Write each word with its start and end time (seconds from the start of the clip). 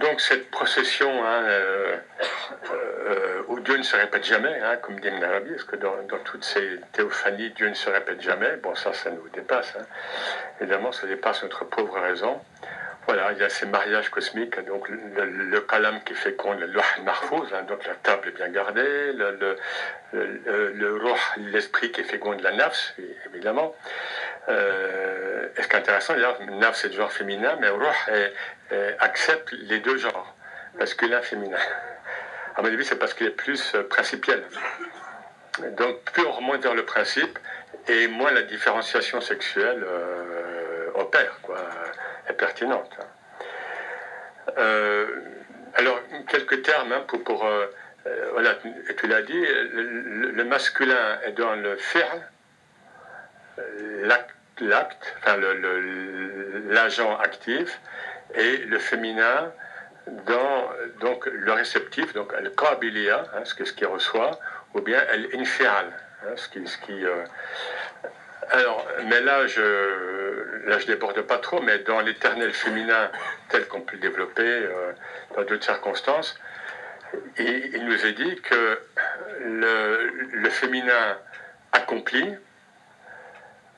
donc 0.00 0.20
cette 0.20 0.50
procession 0.50 1.24
hein, 1.24 1.42
euh, 1.44 1.96
euh, 2.70 3.42
où 3.48 3.60
Dieu 3.60 3.76
ne 3.76 3.82
se 3.82 3.96
répète 3.96 4.24
jamais, 4.24 4.60
hein, 4.62 4.76
comme 4.82 4.98
dit 5.00 5.08
Arabi, 5.08 5.50
parce 5.50 5.64
que 5.64 5.76
dans, 5.76 5.96
toutes 6.24 6.44
ces 6.44 6.80
théophanies, 6.92 7.50
Dieu 7.50 7.68
ne 7.68 7.74
se 7.74 7.88
répète 7.90 8.20
jamais. 8.20 8.56
Bon, 8.62 8.74
ça, 8.74 8.92
ça 8.92 9.10
nous 9.10 9.28
dépasse. 9.30 9.74
Hein. 9.78 9.84
Évidemment, 10.60 10.92
ça 10.92 11.06
dépasse 11.06 11.42
notre 11.42 11.64
pauvre 11.64 11.98
raison. 12.00 12.40
Voilà, 13.06 13.30
il 13.32 13.38
y 13.38 13.44
a 13.44 13.48
ces 13.48 13.66
mariages 13.66 14.08
cosmiques, 14.08 14.58
donc 14.66 14.88
le, 14.88 15.24
le 15.24 15.60
kalam 15.60 16.02
qui 16.02 16.14
féconde 16.14 16.58
le 16.58 16.66
loh 16.66 16.80
marfouz, 17.04 17.48
donc 17.68 17.86
la 17.86 17.94
table 17.94 18.28
est 18.28 18.32
bien 18.32 18.48
gardée, 18.48 19.12
le, 19.12 19.56
le, 20.12 20.72
le 20.72 21.00
l'esprit 21.52 21.92
qui 21.92 22.02
féconde 22.02 22.40
la 22.40 22.50
nafs, 22.50 22.94
évidemment. 23.26 23.76
Euh, 24.48 25.48
et 25.56 25.62
ce 25.62 25.68
qui 25.68 25.76
est 25.76 26.74
c'est 26.74 26.88
du 26.88 26.96
genre 26.96 27.12
féminin, 27.12 27.56
mais 27.60 27.68
roh 27.68 27.84
accepte 29.00 29.52
les 29.52 29.80
deux 29.80 29.96
genres, 29.96 30.34
masculin, 30.78 31.20
féminin. 31.22 31.58
À 32.56 32.62
mon 32.62 32.68
avis, 32.68 32.86
c'est 32.86 32.96
parce 32.96 33.12
qu'il 33.12 33.26
est 33.26 33.30
plus 33.30 33.74
euh, 33.74 33.82
principiel. 33.82 34.42
Donc, 35.72 36.02
plus 36.04 36.24
on 36.24 36.32
remonte 36.32 36.62
vers 36.62 36.74
le 36.74 36.86
principe, 36.86 37.38
et 37.86 38.08
moins 38.08 38.32
la 38.32 38.42
différenciation 38.42 39.20
sexuelle 39.20 39.84
euh, 39.86 40.90
opère, 40.94 41.38
quoi 41.42 41.58
pertinente. 42.38 42.90
Euh, 44.58 45.06
alors, 45.74 45.98
quelques 46.28 46.62
termes 46.62 46.92
hein, 46.92 47.04
pour. 47.24 47.48
voilà, 48.32 48.54
tu 48.98 49.06
l'as 49.06 49.22
dit, 49.22 49.46
le, 49.72 50.44
masculin 50.44 51.18
est 51.24 51.32
dans 51.32 51.54
le 51.54 51.76
fi'l, 51.76 52.28
l'acte, 54.60 55.14
enfin 55.18 55.36
l'agent 56.68 57.16
actif, 57.18 57.80
et 58.34 58.58
le 58.58 58.78
féminin 58.78 59.52
dans 60.26 60.70
donc, 61.00 61.26
le 61.26 61.52
réceptif, 61.52 62.12
donc 62.12 62.32
le 62.40 62.50
qabiliya, 62.50 63.24
hein, 63.34 63.44
ce, 63.44 63.64
ce 63.64 63.72
qu'il 63.72 63.86
reçoit, 63.86 64.38
ou 64.74 64.80
bien 64.80 65.00
l'infial, 65.32 65.86
hein, 66.24 66.32
ce 66.36 66.48
qui. 66.48 66.66
Ce 66.66 66.78
qui 66.78 67.04
alors, 68.50 68.86
mais 69.06 69.20
là, 69.22 69.46
je 69.48 70.66
là, 70.66 70.78
je 70.78 70.86
déborde 70.86 71.20
pas 71.22 71.38
trop, 71.38 71.60
mais 71.62 71.78
dans 71.80 72.00
l'éternel 72.00 72.52
féminin 72.52 73.10
tel 73.48 73.66
qu'on 73.66 73.80
peut 73.80 73.94
le 73.94 74.02
développer 74.02 74.42
euh, 74.42 74.92
dans 75.34 75.44
d'autres 75.44 75.64
circonstances, 75.64 76.38
il, 77.38 77.84
nous 77.84 78.04
est 78.04 78.12
dit 78.12 78.40
que 78.42 78.80
le, 79.44 80.50
féminin 80.50 81.18
accompli, 81.72 82.34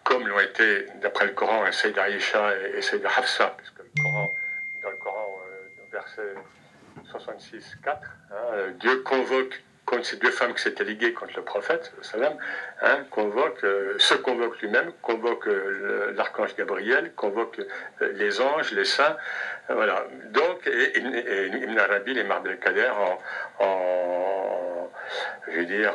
comme 0.09 0.27
l'ont 0.27 0.41
été, 0.41 0.87
d'après 1.03 1.27
le 1.27 1.33
Coran, 1.33 1.71
Sayyid 1.71 1.99
Aïcha 1.99 2.57
et, 2.75 2.81
Sayyid 2.81 3.05
Hafsa, 3.05 3.55
puisque 3.59 3.79
le 3.79 4.03
Coran, 4.03 4.35
dans 4.83 4.89
le 4.89 4.97
Coran, 4.97 5.39
euh, 5.51 5.87
verset 5.93 6.35
66, 7.11 7.77
4, 7.85 8.01
hein, 8.31 8.37
Dieu 8.81 9.03
convoque 9.03 9.61
contre 9.85 10.07
ces 10.07 10.17
deux 10.17 10.31
femmes 10.31 10.55
qui 10.55 10.63
s'étaient 10.63 10.85
liguées 10.85 11.13
contre 11.13 11.35
le 11.37 11.43
prophète, 11.43 11.93
salam, 12.01 12.33
hein, 12.81 13.05
convoque, 13.11 13.63
euh, 13.65 13.99
se 13.99 14.15
convoque 14.15 14.59
lui-même, 14.63 14.93
convoque 15.03 15.47
euh, 15.47 16.15
l'archange 16.17 16.57
Gabriel, 16.57 17.13
convoque 17.15 17.61
euh, 18.01 18.13
les 18.15 18.41
anges, 18.41 18.73
les 18.73 18.87
saints. 18.87 19.17
voilà. 19.69 20.07
Donc, 20.31 20.67
Ibn 20.67 21.79
Arabi, 21.79 22.15
les 22.15 22.57
Kader, 22.57 22.93
en, 23.61 23.65
en, 23.65 24.91
je 25.49 25.59
veux 25.59 25.67
dire, 25.67 25.93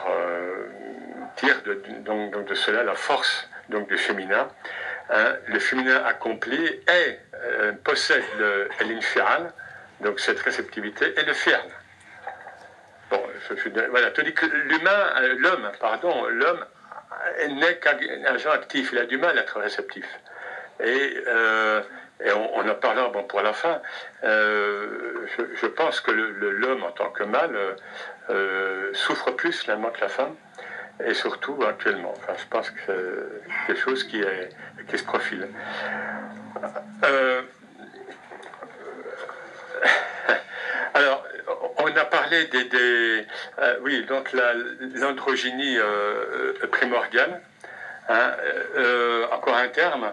tire 1.36 1.64
donc, 2.06 2.46
de 2.46 2.54
cela 2.54 2.84
la 2.84 2.94
force 2.94 3.50
donc, 3.70 3.88
du 3.88 3.98
féminin. 3.98 4.48
Hein. 5.10 5.36
le 5.48 5.60
féminin 5.60 6.04
accompli 6.06 6.66
et 6.66 7.20
possède 7.84 8.24
l'infial, 8.82 9.52
donc 10.00 10.20
cette 10.20 10.40
réceptivité, 10.40 11.14
et 11.18 11.24
le 11.24 11.34
fial. 11.34 11.62
Bon, 13.10 13.22
voilà, 13.90 14.12
tu 14.12 14.24
dis 14.24 14.34
que 14.34 14.46
l'humain, 14.46 15.14
euh, 15.18 15.36
l'homme, 15.38 15.72
pardon, 15.80 16.26
l'homme 16.30 16.66
n'est 17.48 17.78
qu'un 17.78 17.98
agent 18.26 18.50
actif, 18.50 18.90
il 18.92 18.98
a 18.98 19.06
du 19.06 19.18
mal 19.18 19.38
à 19.38 19.42
être 19.42 19.60
réceptif. 19.60 20.06
Et, 20.80 21.24
euh, 21.28 21.82
on, 22.36 22.68
en 22.68 22.76
parlera 22.76 23.10
bon, 23.10 23.24
pour 23.24 23.42
la 23.42 23.54
fin. 23.54 23.82
Euh, 24.24 25.28
je, 25.62 25.68
pense 25.68 26.00
que 26.02 26.12
l'homme 26.12 26.84
en 26.84 26.92
tant 26.92 27.10
que 27.10 27.24
mâle 27.24 27.56
souffre 28.94 29.32
plus 29.32 29.60
finalement 29.60 29.90
que 29.90 30.02
la 30.02 30.10
femme, 30.10 30.36
et 31.00 31.14
surtout 31.14 31.58
actuellement. 31.68 32.14
Enfin, 32.18 32.34
je 32.38 32.46
pense 32.50 32.70
que 32.70 32.80
c'est 32.86 33.68
quelque 33.68 33.82
chose 33.82 34.04
qui, 34.04 34.22
est, 34.22 34.50
qui 34.88 34.98
se 34.98 35.04
profile. 35.04 35.48
alors, 40.94 41.26
on 41.78 41.88
a 41.88 42.06
parlé 42.06 42.46
des, 42.46 43.26
euh, 43.60 43.78
oui, 43.82 44.06
donc 44.06 44.32
l'androgynie 44.96 45.78
euh, 45.78 46.54
primordiale. 46.72 47.42
Hein, 48.10 48.32
euh, 48.76 49.26
encore 49.32 49.56
un 49.56 49.70
terme. 49.70 50.12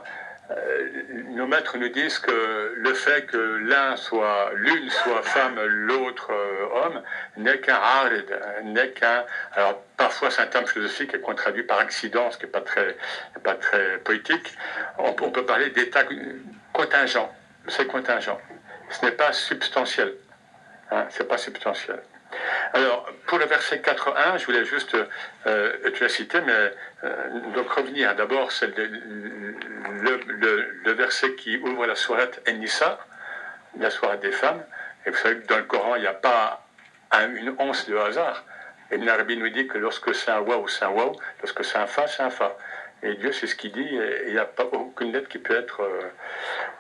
Nos 1.31 1.47
maîtres 1.47 1.79
nous 1.79 1.89
disent 1.89 2.19
que 2.19 2.75
le 2.77 2.95
fait 2.95 3.27
que 3.27 3.37
l'un 3.37 3.97
soit, 3.97 4.51
l'une 4.55 4.91
soit 4.91 5.23
femme, 5.23 5.61
l'autre 5.65 6.31
homme, 6.75 7.03
n'est 7.37 7.59
qu'un 7.61 7.77
arid, 7.77 8.27
n'est 8.65 8.91
qu'un. 8.91 9.25
Alors 9.53 9.83
parfois 9.97 10.31
c'est 10.31 10.43
un 10.43 10.47
terme 10.47 10.67
philosophique 10.67 11.15
et 11.15 11.21
qu'on 11.21 11.35
traduit 11.35 11.63
par 11.63 11.79
accident, 11.79 12.31
ce 12.31 12.39
qui 12.39 12.45
n'est 12.45 12.51
pas 12.51 12.61
très, 12.61 12.97
pas 13.43 13.55
très 13.55 13.99
poétique. 13.99 14.55
On, 14.99 15.13
peut 15.13 15.45
parler 15.45 15.71
d'état 15.71 16.05
contingent. 16.73 17.33
C'est 17.69 17.87
contingent. 17.87 18.41
Ce 18.91 19.05
n'est 19.05 19.13
pas 19.13 19.33
substantiel. 19.33 20.15
Hein, 20.91 21.07
c'est 21.11 21.29
pas 21.29 21.39
substantiel. 21.39 22.01
Alors, 22.73 23.09
pour 23.27 23.39
le 23.39 23.47
verset 23.47 23.79
4.1, 23.79 24.39
je 24.39 24.47
voulais 24.47 24.65
juste 24.65 24.97
euh, 25.47 25.91
te 25.91 26.03
la 26.03 26.09
citer, 26.09 26.41
mais 26.41 26.73
euh, 27.05 27.31
donc 27.55 27.69
revenir. 27.71 28.15
D'abord, 28.15 28.53
c'est 28.53 28.73
le, 28.77 30.93
verset 30.93 31.35
qui 31.35 31.59
ouvre 31.59 31.87
la 31.87 31.97
sourate 31.97 32.41
Enissa, 32.49 32.99
la 33.79 33.91
sourate 33.91 34.21
des 34.21 34.33
femmes. 34.33 34.63
Et 35.07 35.11
vous 35.11 35.17
savez 35.17 35.41
que 35.41 35.47
dans 35.47 35.57
le 35.57 35.65
Coran, 35.65 35.97
il 35.97 36.03
n'y 36.03 36.07
a 36.07 36.15
pas 36.15 36.65
une 37.13 37.55
once 37.59 37.89
de 37.89 37.97
hasard. 37.97 38.45
Et 38.93 38.99
Narbi 38.99 39.37
nous 39.37 39.49
dit 39.49 39.67
que 39.67 39.79
lorsque 39.79 40.15
c'est 40.15 40.31
un 40.31 40.41
waouh, 40.41 40.69
c'est 40.69 40.85
un 40.85 40.91
waouh, 40.91 41.17
lorsque 41.41 41.65
c'est 41.65 41.79
un 41.79 41.87
fa, 41.87 42.07
c'est 42.07 42.23
un 42.23 42.31
fa. 42.31 42.57
Et 43.03 43.15
Dieu, 43.15 43.33
c'est 43.33 43.47
ce 43.47 43.55
qu'il 43.55 43.73
dit, 43.73 43.89
il 44.27 44.33
n'y 44.33 44.39
a 44.39 44.45
pas 44.45 44.65
aucune 44.65 45.13
lettre 45.13 45.29
qui 45.29 45.39
peut 45.39 45.57
être. 45.57 45.83
Euh, 45.83 46.01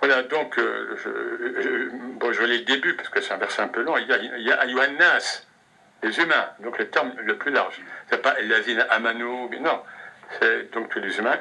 voilà, 0.02 0.22
donc, 0.22 0.58
euh, 0.58 0.94
je, 1.02 1.88
bon, 2.18 2.32
je 2.32 2.42
vais 2.42 2.48
le 2.48 2.58
début, 2.60 2.94
parce 2.94 3.08
que 3.08 3.20
c'est 3.20 3.32
un 3.32 3.38
verset 3.38 3.62
un 3.62 3.68
peu 3.68 3.82
long. 3.82 3.96
Il 3.96 4.06
y 4.06 4.12
a, 4.52 4.64
il 4.66 4.76
les 6.02 6.18
humains, 6.18 6.48
donc 6.60 6.78
le 6.78 6.88
terme 6.88 7.12
le 7.18 7.36
plus 7.36 7.50
large. 7.50 7.80
C'est 8.08 8.22
pas 8.22 8.34
Lazina 8.40 8.84
Amanu, 8.84 9.48
non. 9.60 9.82
C'est 10.38 10.70
donc 10.72 10.88
tous 10.88 11.00
les 11.00 11.18
humains. 11.18 11.38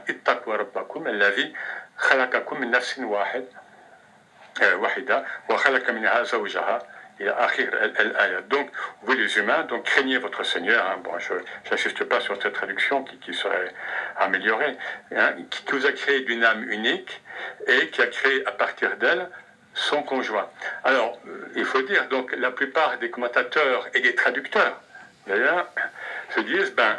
Euh, 4.62 4.76
wahida. 4.78 5.24
Donc, 8.50 8.70
vous 9.04 9.14
les 9.14 9.38
humains, 9.38 9.64
donc 9.64 9.84
craignez 9.84 10.18
votre 10.18 10.44
Seigneur. 10.44 10.86
Hein. 10.90 11.00
Bon, 11.04 11.18
je 11.20 11.34
n'insiste 11.70 12.04
pas 12.06 12.20
sur 12.22 12.42
cette 12.42 12.54
traduction 12.54 13.04
qui, 13.04 13.34
serait 13.34 13.74
améliorée. 14.18 14.78
Hein, 15.16 15.34
qui 15.50 15.64
vous 15.72 15.86
a 15.86 15.92
créé 15.92 16.22
d'une 16.22 16.44
âme 16.44 16.64
unique 16.70 17.22
et 17.68 17.88
qui 17.90 18.02
a 18.02 18.08
créé 18.08 18.46
à 18.46 18.52
partir 18.52 18.96
d'elle 18.98 19.30
son 19.74 20.04
conjoint. 20.04 20.50
Alors, 20.84 21.20
euh, 21.28 21.52
il 21.56 21.66
faut 21.66 21.82
dire, 21.82 22.08
donc, 22.08 22.34
la 22.38 22.52
plupart 22.52 22.98
des 23.00 23.10
commentateurs 23.10 23.88
et 23.94 24.02
des 24.02 24.16
traducteurs, 24.16 24.82
d'ailleurs, 25.28 25.70
se 26.36 26.40
disent, 26.42 26.74
ben, 26.74 26.98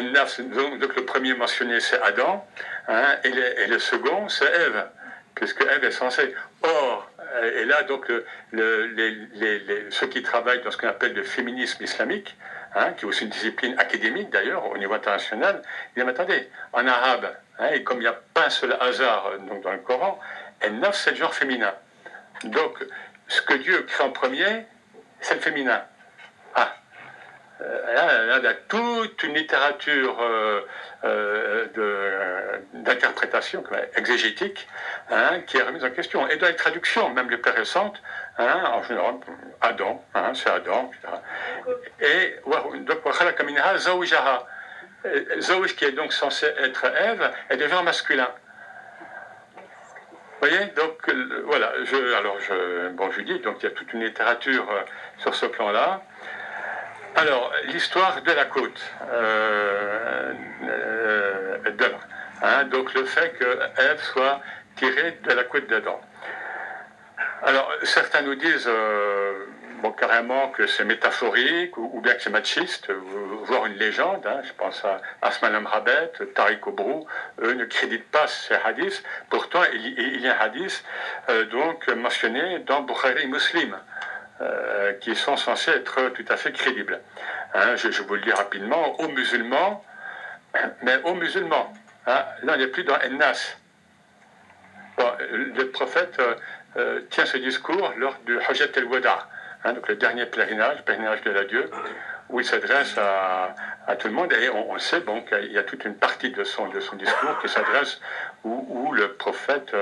donc, 0.00 0.94
le 0.96 1.04
premier 1.04 1.34
mentionné, 1.34 1.80
c'est 1.80 2.00
Adam, 2.02 2.46
hein, 2.88 3.16
et, 3.24 3.28
et, 3.28 3.66
le 3.66 3.78
second, 3.78 4.28
c'est 4.28 4.44
Ève, 4.44 4.86
puisque 5.34 5.62
Ève 5.62 5.84
est 5.84 5.90
censée? 5.90 6.34
Or, 6.62 7.10
et 7.42 7.64
là, 7.64 7.82
donc, 7.82 8.10
les, 8.52 9.86
ceux 9.90 10.06
qui 10.06 10.22
travaillent 10.22 10.62
dans 10.62 10.70
ce 10.70 10.76
qu'on 10.76 10.88
appelle 10.88 11.14
le 11.14 11.22
féminisme 11.22 11.82
islamique, 11.82 12.36
hein, 12.74 12.92
qui 12.92 13.04
est 13.04 13.08
aussi 13.08 13.24
une 13.24 13.30
discipline 13.30 13.78
académique 13.78 14.30
d'ailleurs 14.30 14.70
au 14.70 14.78
niveau 14.78 14.94
international, 14.94 15.62
ils 15.96 16.02
disent, 16.02 16.08
attendez, 16.10 16.48
en 16.72 16.86
arabe, 16.86 17.34
hein, 17.58 17.68
et 17.72 17.82
comme 17.82 17.98
il 17.98 18.02
n'y 18.02 18.06
a 18.06 18.20
pas 18.34 18.46
un 18.46 18.50
seul 18.50 18.76
hasard 18.80 19.32
donc, 19.48 19.62
dans 19.62 19.72
le 19.72 19.78
Coran, 19.78 20.18
elle 20.60 20.78
neuf, 20.78 20.96
c'est 20.96 21.10
le 21.10 21.16
genre 21.16 21.34
féminin. 21.34 21.74
Donc, 22.44 22.84
ce 23.28 23.42
que 23.42 23.54
Dieu 23.54 23.82
crée 23.82 24.04
en 24.04 24.10
premier, 24.10 24.66
c'est 25.20 25.34
le 25.34 25.40
féminin. 25.40 25.82
Ah, 26.54 26.74
euh, 27.62 28.38
là, 28.38 28.50
a 28.50 28.54
toute 28.54 29.22
une 29.22 29.34
littérature 29.34 30.18
euh, 30.20 30.60
euh, 31.04 32.58
d'interprétation 32.74 33.64
exégétique 33.96 34.68
hein, 35.10 35.40
qui 35.46 35.56
est 35.56 35.62
remise 35.62 35.84
en 35.84 35.90
question. 35.90 36.28
Et 36.28 36.36
dans 36.36 36.48
les 36.48 36.56
traductions, 36.56 37.08
même 37.10 37.30
les 37.30 37.38
plus 37.38 37.52
récentes, 37.52 38.02
hein, 38.38 38.62
en 38.72 38.82
général, 38.82 39.14
Adam, 39.62 40.04
hein, 40.14 40.32
c'est 40.34 40.50
Adam, 40.50 40.90
etc. 40.92 41.14
Et 42.00 42.36
donc, 42.84 43.02
Zawjaha. 43.78 44.46
Zawj, 45.38 45.76
qui 45.76 45.84
est 45.84 45.92
donc 45.92 46.12
censé 46.12 46.46
être 46.46 46.84
Ève, 46.84 47.30
est 47.48 47.56
devient 47.56 47.80
masculin. 47.84 48.28
voyez, 50.40 50.66
donc 50.76 51.08
voilà, 51.44 51.72
alors 52.18 52.40
je, 52.40 52.88
bon, 52.88 53.10
je 53.12 53.20
dis, 53.20 53.38
donc 53.38 53.58
il 53.60 53.64
y 53.64 53.66
a 53.68 53.70
toute 53.70 53.92
une 53.92 54.02
littérature 54.02 54.66
sur 55.18 55.34
ce 55.34 55.46
plan-là. 55.46 56.02
Alors, 57.16 57.50
l'histoire 57.64 58.20
de 58.20 58.30
la 58.30 58.44
côte 58.44 58.78
euh, 59.10 60.34
hein, 62.42 62.64
donc 62.64 62.92
le 62.92 63.04
fait 63.06 63.30
que 63.38 63.58
Ève 63.80 64.02
soit 64.02 64.42
tirée 64.76 65.18
de 65.24 65.32
la 65.32 65.44
côte 65.44 65.66
d'Adam. 65.66 65.98
Alors, 67.42 67.72
certains 67.84 68.20
nous 68.20 68.34
disent 68.34 68.68
euh, 68.68 69.46
carrément 69.92 70.48
que 70.48 70.66
c'est 70.66 70.84
métaphorique 70.84 71.76
ou, 71.78 72.00
bien 72.00 72.14
que 72.14 72.22
c'est 72.22 72.30
machiste, 72.30 72.90
voire 73.44 73.66
une 73.66 73.76
légende. 73.76 74.26
Hein. 74.26 74.40
je 74.44 74.52
pense 74.52 74.84
à 74.84 75.00
Asman 75.22 75.66
Rabet, 75.66 76.12
Tariq 76.34 76.66
Obrou, 76.66 77.06
eux 77.42 77.54
ne 77.54 77.64
créditent 77.64 78.10
pas 78.10 78.26
ces 78.26 78.54
hadiths. 78.54 79.02
Pourtant, 79.30 79.62
il, 79.72 80.20
y 80.20 80.28
a 80.28 80.36
un 80.36 80.40
hadith 80.40 80.84
euh, 81.28 81.44
donc 81.46 81.88
mentionné 81.88 82.58
dans 82.60 82.82
Bukhari 82.82 83.26
Muslim. 83.26 83.76
Euh, 84.42 84.92
qui 85.00 85.16
sont 85.16 85.38
censés 85.38 85.70
être 85.70 86.10
tout 86.10 86.24
à 86.28 86.36
fait 86.36 86.52
crédibles. 86.52 87.00
Hein, 87.54 87.74
je, 87.76 88.02
vous 88.02 88.16
le 88.16 88.20
dis 88.20 88.32
rapidement, 88.32 89.00
aux 89.00 89.08
musulmans, 89.08 89.82
mais 90.82 90.96
aux 91.04 91.14
musulmans. 91.14 91.72
Hein, 92.06 92.22
là, 92.42 92.52
on 92.54 92.56
n'est 92.58 92.66
plus 92.66 92.84
dans 92.84 92.96
Ennas. 92.96 93.56
le 95.30 95.70
prophète 95.70 96.18
euh, 96.18 96.34
euh, 96.76 97.00
tient 97.08 97.24
ce 97.24 97.38
discours 97.38 97.94
lors 97.96 98.14
du 98.26 98.38
Hajjat 98.38 98.66
el-Wada, 98.76 99.26
hein, 99.64 99.72
donc 99.72 99.88
le 99.88 99.96
dernier 99.96 100.26
pèlerinage, 100.26 100.84
pèlerinage 100.84 101.22
de 101.22 101.30
la 101.30 101.44
Dieu, 101.44 101.70
où 102.28 102.38
il 102.38 102.44
s'adresse 102.44 102.94
à, 102.98 103.54
tout 103.96 104.08
le 104.08 104.12
monde. 104.12 104.34
Et 104.34 104.50
on, 104.50 104.78
sait 104.78 105.00
bon, 105.00 105.22
qu'il 105.22 105.50
y 105.50 105.56
a 105.56 105.62
toute 105.62 105.86
une 105.86 105.96
partie 105.96 106.30
de 106.30 106.44
son, 106.44 106.68
de 106.68 106.80
son 106.80 106.96
discours 106.96 107.38
qui 107.40 107.48
s'adresse 107.48 108.02
où, 108.44 108.92
le 108.92 109.14
prophète 109.14 109.74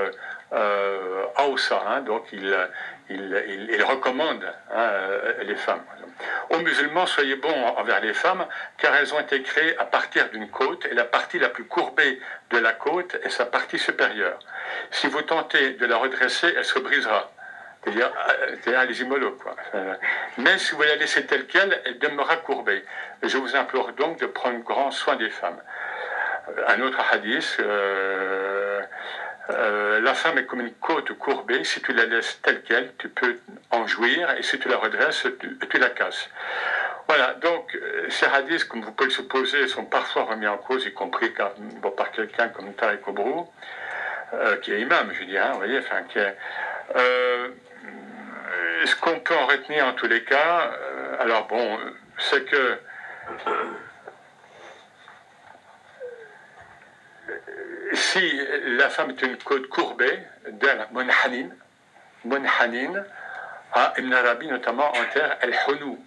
euh, 0.53 1.25
Aoussa, 1.35 2.01
donc 2.05 2.27
il, 2.31 2.55
il, 3.09 3.83
recommande 3.83 4.43
hein, 4.71 4.77
euh, 4.77 5.43
les 5.43 5.55
femmes. 5.55 5.83
Aux 6.49 6.59
musulmans, 6.59 7.05
soyez 7.05 7.35
bons 7.35 7.65
envers 7.77 7.99
les 8.01 8.13
femmes, 8.13 8.45
car 8.77 8.95
elles 8.95 9.13
ont 9.13 9.19
été 9.19 9.41
créées 9.41 9.77
à 9.77 9.85
partir 9.85 10.29
d'une 10.29 10.49
côte, 10.49 10.85
et 10.85 10.93
la 10.93 11.03
partie 11.03 11.39
la 11.39 11.49
plus 11.49 11.65
courbée 11.65 12.19
de 12.51 12.57
la 12.57 12.73
côte 12.73 13.17
est 13.23 13.29
sa 13.29 13.45
partie 13.45 13.77
supérieure. 13.79 14.39
Si 14.91 15.07
vous 15.07 15.21
tentez 15.21 15.71
de 15.71 15.85
la 15.85 15.97
redresser, 15.97 16.53
elle 16.55 16.65
se 16.65 16.79
brisera. 16.79 17.31
C'est-à-dire, 17.83 18.11
euh, 18.67 18.85
les 18.85 19.01
immolos, 19.01 19.37
quoi. 19.43 19.55
Mais 20.39 20.57
si 20.57 20.73
vous 20.73 20.81
la 20.81 20.95
laissez 20.95 21.25
telle 21.27 21.45
qu'elle, 21.45 21.79
elle 21.85 21.99
demeurera 21.99 22.37
courbée. 22.37 22.83
Je 23.21 23.37
vous 23.37 23.55
implore 23.55 23.91
donc 23.93 24.19
de 24.19 24.25
prendre 24.25 24.59
grand 24.63 24.89
soin 24.89 25.15
des 25.17 25.29
femmes. 25.29 25.61
Un 26.67 26.81
autre 26.81 26.99
hadith, 27.11 27.57
euh, 27.59 28.54
euh, 29.49 30.01
la 30.01 30.13
femme 30.13 30.37
est 30.37 30.45
comme 30.45 30.61
une 30.61 30.73
côte 30.73 31.11
courbée. 31.13 31.63
Si 31.63 31.81
tu 31.81 31.93
la 31.93 32.05
laisses 32.05 32.39
telle 32.41 32.63
qu'elle, 32.63 32.93
tu 32.97 33.09
peux 33.09 33.37
en 33.71 33.85
jouir, 33.87 34.31
et 34.37 34.43
si 34.43 34.59
tu 34.59 34.67
la 34.69 34.77
redresses, 34.77 35.27
tu, 35.39 35.77
la 35.77 35.89
casses. 35.89 36.29
Voilà, 37.07 37.33
donc 37.35 37.75
euh, 37.75 38.09
ces 38.09 38.25
hadiths, 38.25 38.65
comme 38.65 38.81
vous 38.81 38.91
pouvez 38.91 39.09
le 39.09 39.13
supposer, 39.13 39.67
sont 39.67 39.85
parfois 39.85 40.23
remis 40.23 40.47
en 40.47 40.57
cause, 40.57 40.85
y 40.85 40.93
compris 40.93 41.29
par 41.29 42.11
quelqu'un 42.11 42.49
comme 42.49 42.73
Tariq 42.73 43.07
Obrou, 43.07 43.47
euh, 44.33 44.57
qui 44.57 44.73
est 44.73 44.81
imam, 44.81 45.11
je 45.13 45.23
dirais, 45.25 45.45
hein, 45.45 45.51
vous 45.51 45.59
voyez, 45.59 45.77
enfin, 45.79 46.01
qui 46.09 46.17
est, 46.17 46.35
ce 48.85 48.95
qu'on 48.97 49.19
peut 49.19 49.35
en 49.35 49.45
retenir 49.45 49.85
en 49.85 49.93
tous 49.93 50.07
les 50.07 50.23
cas, 50.23 50.71
alors 51.19 51.47
bon, 51.47 51.79
c'est 52.17 52.45
que 52.45 52.79
si 57.95 58.39
la 58.77 58.89
femme 58.89 59.11
est 59.11 59.21
une 59.21 59.37
côte 59.37 59.67
courbée, 59.67 60.19
d'un 60.49 60.85
monhanin, 60.91 61.49
monhanin, 62.23 63.03
à 63.73 63.93
Ibn 63.97 64.13
Arabi 64.13 64.47
notamment 64.47 64.89
en 64.89 65.05
terre 65.13 65.37
el-hunou. 65.41 65.99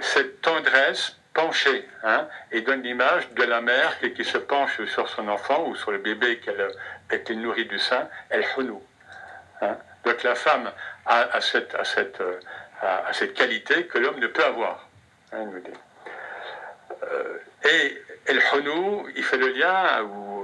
Cette 0.00 0.40
tendresse 0.40 1.16
penchée, 1.32 1.88
hein, 2.02 2.26
et 2.52 2.60
donne 2.62 2.82
l'image 2.82 3.28
de 3.30 3.42
la 3.44 3.60
mère 3.60 3.98
qui, 3.98 4.24
se 4.24 4.38
penche 4.38 4.82
sur 4.86 5.08
son 5.08 5.28
enfant 5.28 5.66
ou 5.66 5.76
sur 5.76 5.90
le 5.90 5.98
bébé 5.98 6.40
qu'elle 6.40 7.40
nourrit 7.40 7.66
du 7.66 7.78
sein, 7.78 8.08
el-hunou. 8.30 8.82
Hein. 9.60 9.76
Donc 10.04 10.22
la 10.22 10.34
femme 10.34 10.70
a, 11.06 11.40
cette, 11.40 11.76
qualité 13.34 13.86
que 13.86 13.98
l'homme 13.98 14.20
ne 14.20 14.26
peut 14.26 14.44
avoir. 14.44 14.88
Hein, 15.32 15.46
euh, 17.02 17.38
et 17.64 18.02
el-hunou, 18.26 19.08
il 19.14 19.24
fait 19.24 19.36
le 19.36 19.48
lien, 19.48 20.02
ou 20.02 20.43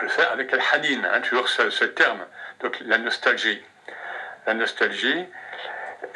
le 0.00 0.08
fait 0.08 0.26
avec 0.26 0.52
Al-Hanin, 0.52 1.04
hein, 1.04 1.20
toujours 1.20 1.48
ce, 1.48 1.84
terme, 1.84 2.20
donc 2.60 2.78
la 2.80 2.98
nostalgie. 2.98 3.60
La 4.46 4.54
nostalgie. 4.54 5.24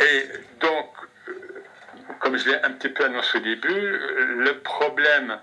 Et 0.00 0.28
donc, 0.60 0.92
euh, 1.28 1.32
comme 2.20 2.36
je 2.36 2.48
l'ai 2.48 2.62
un 2.62 2.72
petit 2.72 2.88
peu 2.88 3.04
annoncé 3.04 3.38
au 3.38 3.40
début, 3.40 3.98
le 4.38 4.58
problème, 4.60 5.38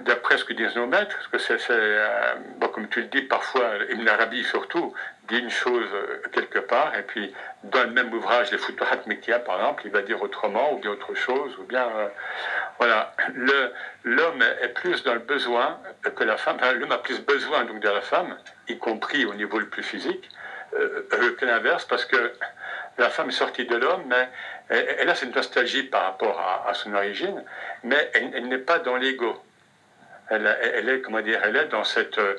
d'après 0.00 0.36
ce 0.36 0.44
que 0.44 0.52
disent 0.52 0.76
nos 0.76 0.86
maîtres, 0.86 1.16
parce 1.30 1.46
que 1.46 1.58
c'est, 1.58 1.70
euh, 1.70 2.34
comme 2.72 2.88
tu 2.88 3.00
le 3.00 3.06
dis, 3.06 3.22
parfois, 3.22 3.64
Ibn 3.90 4.08
Arabi 4.08 4.44
surtout, 4.44 4.94
dit 5.28 5.38
une 5.38 5.50
chose 5.50 5.88
euh, 5.92 6.22
quelque 6.32 6.60
part, 6.60 6.96
et 6.96 7.02
puis 7.02 7.34
dans 7.64 7.82
le 7.82 7.90
même 7.90 8.12
ouvrage, 8.12 8.52
les 8.52 8.58
Futuhat 8.58 9.00
Mikia, 9.06 9.40
par 9.40 9.56
exemple, 9.56 9.82
il 9.84 9.90
va 9.90 10.02
dire 10.02 10.22
autrement, 10.22 10.74
ou 10.74 10.78
bien 10.78 10.90
autre 10.90 11.14
chose, 11.14 11.56
ou 11.58 11.64
bien 11.64 11.86
voilà, 12.78 13.14
l'homme 14.04 14.42
est 14.60 14.68
plus 14.68 15.02
dans 15.04 15.14
le 15.14 15.20
besoin 15.20 15.78
que 16.16 16.24
la 16.24 16.36
femme. 16.36 16.56
Enfin, 16.60 16.72
l'homme 16.72 16.92
a 16.92 16.98
plus 16.98 17.20
besoin 17.20 17.64
donc 17.64 17.80
de 17.80 17.88
la 17.88 18.00
femme, 18.00 18.36
y 18.68 18.78
compris 18.78 19.24
au 19.24 19.34
niveau 19.34 19.58
le 19.58 19.68
plus 19.68 19.82
physique, 19.82 20.28
euh, 20.74 21.06
euh, 21.12 21.36
que 21.36 21.44
l'inverse, 21.44 21.84
parce 21.84 22.06
que 22.06 22.32
la 22.98 23.10
femme 23.10 23.28
est 23.28 23.32
sortie 23.32 23.66
de 23.66 23.76
l'homme, 23.76 24.04
mais 24.06 24.28
elle, 24.68 25.08
a 25.10 25.14
cette 25.14 25.34
nostalgie 25.34 25.82
par 25.82 26.02
rapport 26.04 26.40
à, 26.66 26.72
son 26.72 26.94
origine, 26.94 27.44
mais 27.84 28.10
elle, 28.14 28.48
n'est 28.48 28.58
pas 28.58 28.78
dans 28.78 28.96
l'ego. 28.96 29.36
Elle, 30.32 30.88
est, 30.88 31.00
comment 31.00 31.20
dire, 31.20 31.40
elle 31.44 31.56
est 31.56 31.66
dans 31.66 31.84
cette, 31.84 32.18
euh, 32.18 32.36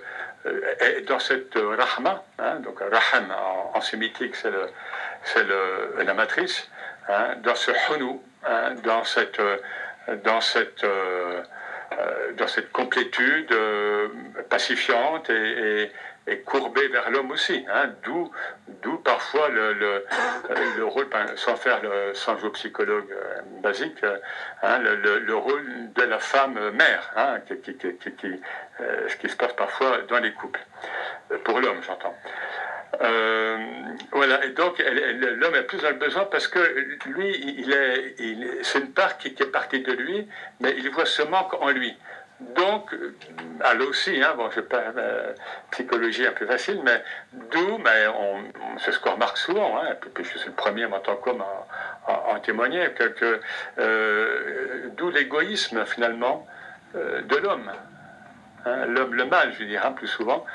dans 1.08 1.20
cette 1.20 1.56
rahma, 1.56 2.24
hein, 2.40 2.56
donc 2.60 2.80
raham 2.80 3.34
en, 3.74 3.82
sémitique, 3.82 4.36
c'est 4.36 5.46
la 6.04 6.14
matrice, 6.14 6.70
hein, 7.08 7.36
dans 7.44 7.56
ce 7.56 7.72
hunu, 7.72 8.20
hein, 8.46 8.74
dans 8.84 9.04
cette 9.04 9.40
dans 10.24 10.42
cette, 10.42 10.84
euh, 10.84 11.42
euh, 11.94 12.34
dans 12.38 12.48
cette 12.48 12.72
complétude 12.72 13.52
euh, 13.52 14.08
pacifiante 14.50 15.30
et, 15.30 15.92
courbée 16.46 16.88
vers 16.88 17.10
l'homme 17.12 17.32
aussi. 17.32 17.66
Hein, 17.72 17.92
d'où, 18.04 18.32
d'où 18.82 18.98
parfois 18.98 19.50
le, 19.50 19.74
le, 19.74 20.86
rôle, 20.86 21.08
sans 21.36 21.56
faire 21.56 21.82
le, 21.82 22.14
sans 22.14 22.38
jouer 22.38 22.52
psychologue 22.52 23.14
basique, 23.62 24.04
hein, 24.62 24.80
le, 24.80 25.36
rôle 25.36 25.92
de 25.94 26.04
la 26.04 26.20
femme 26.20 26.72
mère, 26.72 27.12
hein, 27.16 27.40
qui, 27.64 27.76
ce 27.82 29.16
qui 29.18 29.30
se 29.30 29.36
passe 29.36 29.54
parfois 29.54 30.00
dans 30.08 30.20
les 30.20 30.34
couples, 30.34 30.66
pour 31.44 31.60
l'homme 31.60 31.82
j'entends. 31.86 32.16
Euh, 33.02 33.58
voilà, 34.12 34.46
et 34.46 34.50
donc 34.50 34.78
l'homme 34.80 35.56
a 35.56 35.64
plus 35.64 35.80
dans 35.80 35.90
le 35.90 35.96
besoin 35.96 36.26
parce 36.26 36.48
que 36.48 36.60
lui, 37.08 37.56
il 37.58 37.72
est, 37.74 38.64
c'est 38.64 38.80
une 38.80 38.92
part 38.92 39.18
qui, 39.18 39.30
est 39.30 39.52
partie 39.52 39.82
de 39.82 39.94
lui, 39.94 40.28
mais 40.60 40.76
il 40.78 40.90
voit 40.92 41.06
ce 41.06 41.24
manque 41.24 41.54
en 41.62 41.70
lui. 41.70 41.98
Donc, 42.56 42.96
elle 43.64 43.82
aussi, 43.82 44.22
hein, 44.22 44.34
bon, 44.38 44.50
je 44.52 44.62
pas 44.62 44.84
euh, 44.98 45.34
psychologie 45.72 46.26
un 46.26 46.32
peu 46.32 46.46
facile, 46.46 46.82
mais 46.84 47.04
d'où, 47.52 47.78
mais 47.78 48.08
on, 48.08 48.44
c'est 48.80 48.92
ce 48.92 49.00
qu'on 49.00 49.12
remarque 49.12 49.38
souvent, 49.38 49.78
hein, 49.78 49.96
puis, 50.14 50.24
je 50.24 50.38
suis 50.38 50.50
le 50.50 50.56
premier 50.56 50.86
en 50.86 51.00
tant 51.00 51.16
qu'homme 51.16 51.44
à, 52.08 52.32
en 52.32 52.40
témoigner, 52.40 52.90
que, 52.92 53.40
euh, 53.80 54.90
d'où 54.98 55.10
l'égoïsme 55.10 55.86
finalement 55.86 56.48
de 56.94 57.38
l'homme. 57.38 57.72
Hein, 58.66 58.86
l'homme, 58.86 59.14
le 59.14 59.26
mal, 59.26 59.52
je 59.54 59.60
veux 59.60 59.66
dire, 59.66 59.86
hein, 59.86 59.92
plus 59.92 60.08
souvent, 60.08 60.46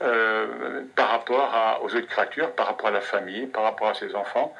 euh, 0.00 0.82
par 0.94 1.10
rapport 1.10 1.80
aux 1.82 1.94
autres 1.94 2.06
créatures, 2.06 2.52
par 2.52 2.66
rapport 2.66 2.88
à 2.88 2.92
la 2.92 3.00
famille, 3.00 3.46
par 3.46 3.64
rapport 3.64 3.88
à 3.88 3.94
ses 3.94 4.14
enfants, 4.14 4.54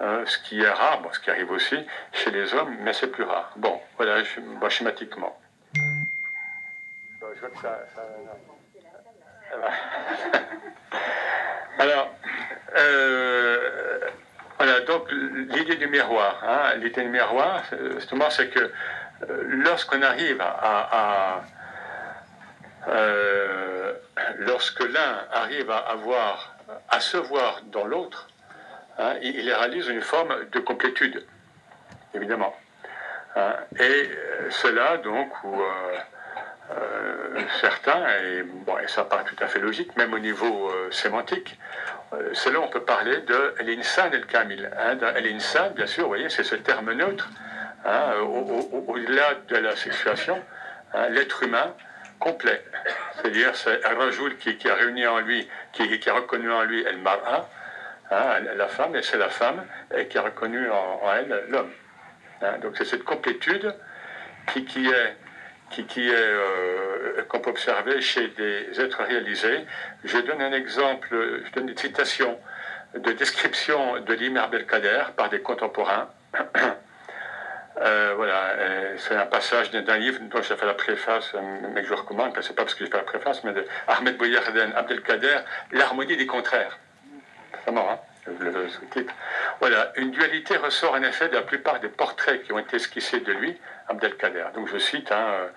euh, 0.00 0.24
ce 0.26 0.38
qui 0.38 0.60
est 0.60 0.70
rare, 0.70 1.02
ce 1.12 1.20
qui 1.20 1.30
arrive 1.30 1.50
aussi 1.50 1.76
chez 2.12 2.30
les 2.30 2.54
hommes, 2.54 2.74
mais 2.80 2.92
c'est 2.92 3.08
plus 3.08 3.24
rare. 3.24 3.52
Bon, 3.56 3.80
voilà, 3.96 4.22
schématiquement. 4.68 5.36
Alors, 11.78 12.10
euh, 12.76 14.00
voilà, 14.56 14.80
donc 14.80 15.10
l'idée 15.10 15.76
du 15.76 15.86
miroir, 15.86 16.42
hein, 16.42 16.74
l'idée 16.76 17.02
du 17.02 17.08
miroir, 17.08 17.62
justement, 17.94 18.30
c'est 18.30 18.48
que 18.48 18.72
lorsqu'on 19.28 20.02
arrive 20.02 20.40
à 20.40 21.42
euh, 22.86 23.94
lorsque 24.38 24.80
l'un 24.80 25.26
arrive 25.32 25.70
à 25.70 25.78
avoir, 25.78 26.56
à 26.88 27.00
se 27.00 27.16
voir 27.16 27.60
dans 27.66 27.84
l'autre, 27.84 28.28
hein, 28.98 29.14
il 29.20 29.52
réalise 29.52 29.88
une 29.88 30.00
forme 30.00 30.46
de 30.50 30.58
complétude, 30.60 31.26
évidemment. 32.14 32.54
Hein. 33.36 33.54
et 33.78 33.82
euh, 33.82 34.50
cela, 34.50 34.96
donc, 34.98 35.28
où, 35.44 35.62
certains, 37.60 38.06
et, 38.22 38.42
bon, 38.42 38.78
et 38.78 38.88
ça 38.88 39.04
paraît 39.04 39.24
tout 39.24 39.42
à 39.42 39.46
fait 39.46 39.58
logique, 39.58 39.96
même 39.96 40.12
au 40.12 40.18
niveau 40.18 40.72
sémantique, 40.90 41.58
c'est 42.34 42.50
là 42.50 42.60
on 42.60 42.68
peut 42.68 42.82
parler 42.82 43.18
de 43.18 43.54
l'insan 43.60 44.12
el 44.12 44.26
kamil. 44.26 44.70
Hein, 44.78 44.96
l'insan, 45.20 45.70
bien 45.74 45.86
sûr, 45.86 46.04
vous 46.04 46.08
voyez, 46.08 46.28
c'est 46.28 46.44
ce 46.44 46.54
terme 46.54 46.92
neutre, 46.92 47.28
hein, 47.84 48.14
au-delà 48.86 49.34
de 49.48 49.56
la 49.56 49.76
sexuation, 49.76 50.42
hein, 50.94 51.08
l'être 51.10 51.42
humain 51.42 51.74
complet. 52.18 52.62
C'est-à-dire, 53.16 53.54
c'est 53.54 53.84
un 53.84 53.94
qui, 54.38 54.56
qui, 54.56 54.68
a 54.68 54.74
réuni 54.74 55.06
en 55.06 55.20
lui, 55.20 55.48
qui, 55.72 56.08
a 56.08 56.14
reconnu 56.14 56.50
en 56.50 56.62
lui 56.62 56.84
el 56.84 56.98
mar'a, 56.98 57.48
hein, 58.10 58.40
la 58.56 58.68
femme, 58.68 58.96
et 58.96 59.02
c'est 59.02 59.18
la 59.18 59.28
femme, 59.28 59.64
et 59.94 60.06
qui 60.08 60.18
a 60.18 60.22
reconnu 60.22 60.68
en, 60.70 61.00
elle 61.14 61.44
l'homme. 61.48 61.72
Donc 62.62 62.76
c'est 62.76 62.84
cette 62.84 63.04
complétude 63.04 63.74
qui, 64.52 64.64
qui 64.64 64.88
est 64.88 65.16
qui, 65.70 65.84
qui 65.84 66.08
est 66.08 66.14
euh, 66.14 67.22
qu'on 67.28 67.40
peut 67.40 67.50
observer 67.50 68.00
chez 68.00 68.28
des 68.28 68.80
êtres 68.80 69.02
réalisés. 69.02 69.64
Je 70.04 70.18
donne 70.18 70.40
un 70.40 70.52
exemple, 70.52 71.08
je 71.44 71.52
donne 71.52 71.68
une 71.68 71.76
citation 71.76 72.38
de 72.94 73.12
description 73.12 74.00
de 74.00 74.14
l'Imer 74.14 74.44
Belkader 74.50 75.04
par 75.16 75.28
des 75.28 75.40
contemporains. 75.40 76.08
Euh, 77.80 78.14
voilà, 78.16 78.56
c'est 78.96 79.14
un 79.14 79.26
passage 79.26 79.70
d'un 79.70 79.98
livre 79.98 80.18
dont 80.22 80.42
j'ai 80.42 80.56
fait 80.56 80.66
la 80.66 80.74
préface, 80.74 81.32
mais 81.72 81.82
que 81.82 81.86
je 81.86 81.94
recommande, 81.94 82.36
c'est 82.40 82.52
pas 82.56 82.64
parce 82.64 82.74
que 82.74 82.84
j'ai 82.84 82.90
fait 82.90 82.96
la 82.96 83.04
préface, 83.04 83.44
mais 83.44 83.52
de 83.52 83.64
Ahmed 83.86 84.16
Bouyarden 84.16 84.72
Abdelkader, 84.74 85.38
L'harmonie 85.70 86.16
des 86.16 86.26
contraires. 86.26 86.76
C'est 87.64 87.70
mort, 87.70 87.88
hein 87.88 88.00
Voilà, 89.60 89.92
une 89.96 90.10
dualité 90.10 90.56
ressort 90.56 90.94
en 90.94 91.02
effet 91.02 91.28
de 91.28 91.34
la 91.34 91.42
plupart 91.42 91.80
des 91.80 91.88
portraits 91.88 92.42
qui 92.42 92.52
ont 92.52 92.58
été 92.58 92.76
esquissés 92.76 93.20
de 93.20 93.32
lui, 93.32 93.58
Abdelkader. 93.88 94.46
Donc 94.54 94.68
je 94.68 94.78
cite, 94.78 95.10
hein, 95.12 95.26
euh, 95.28 95.48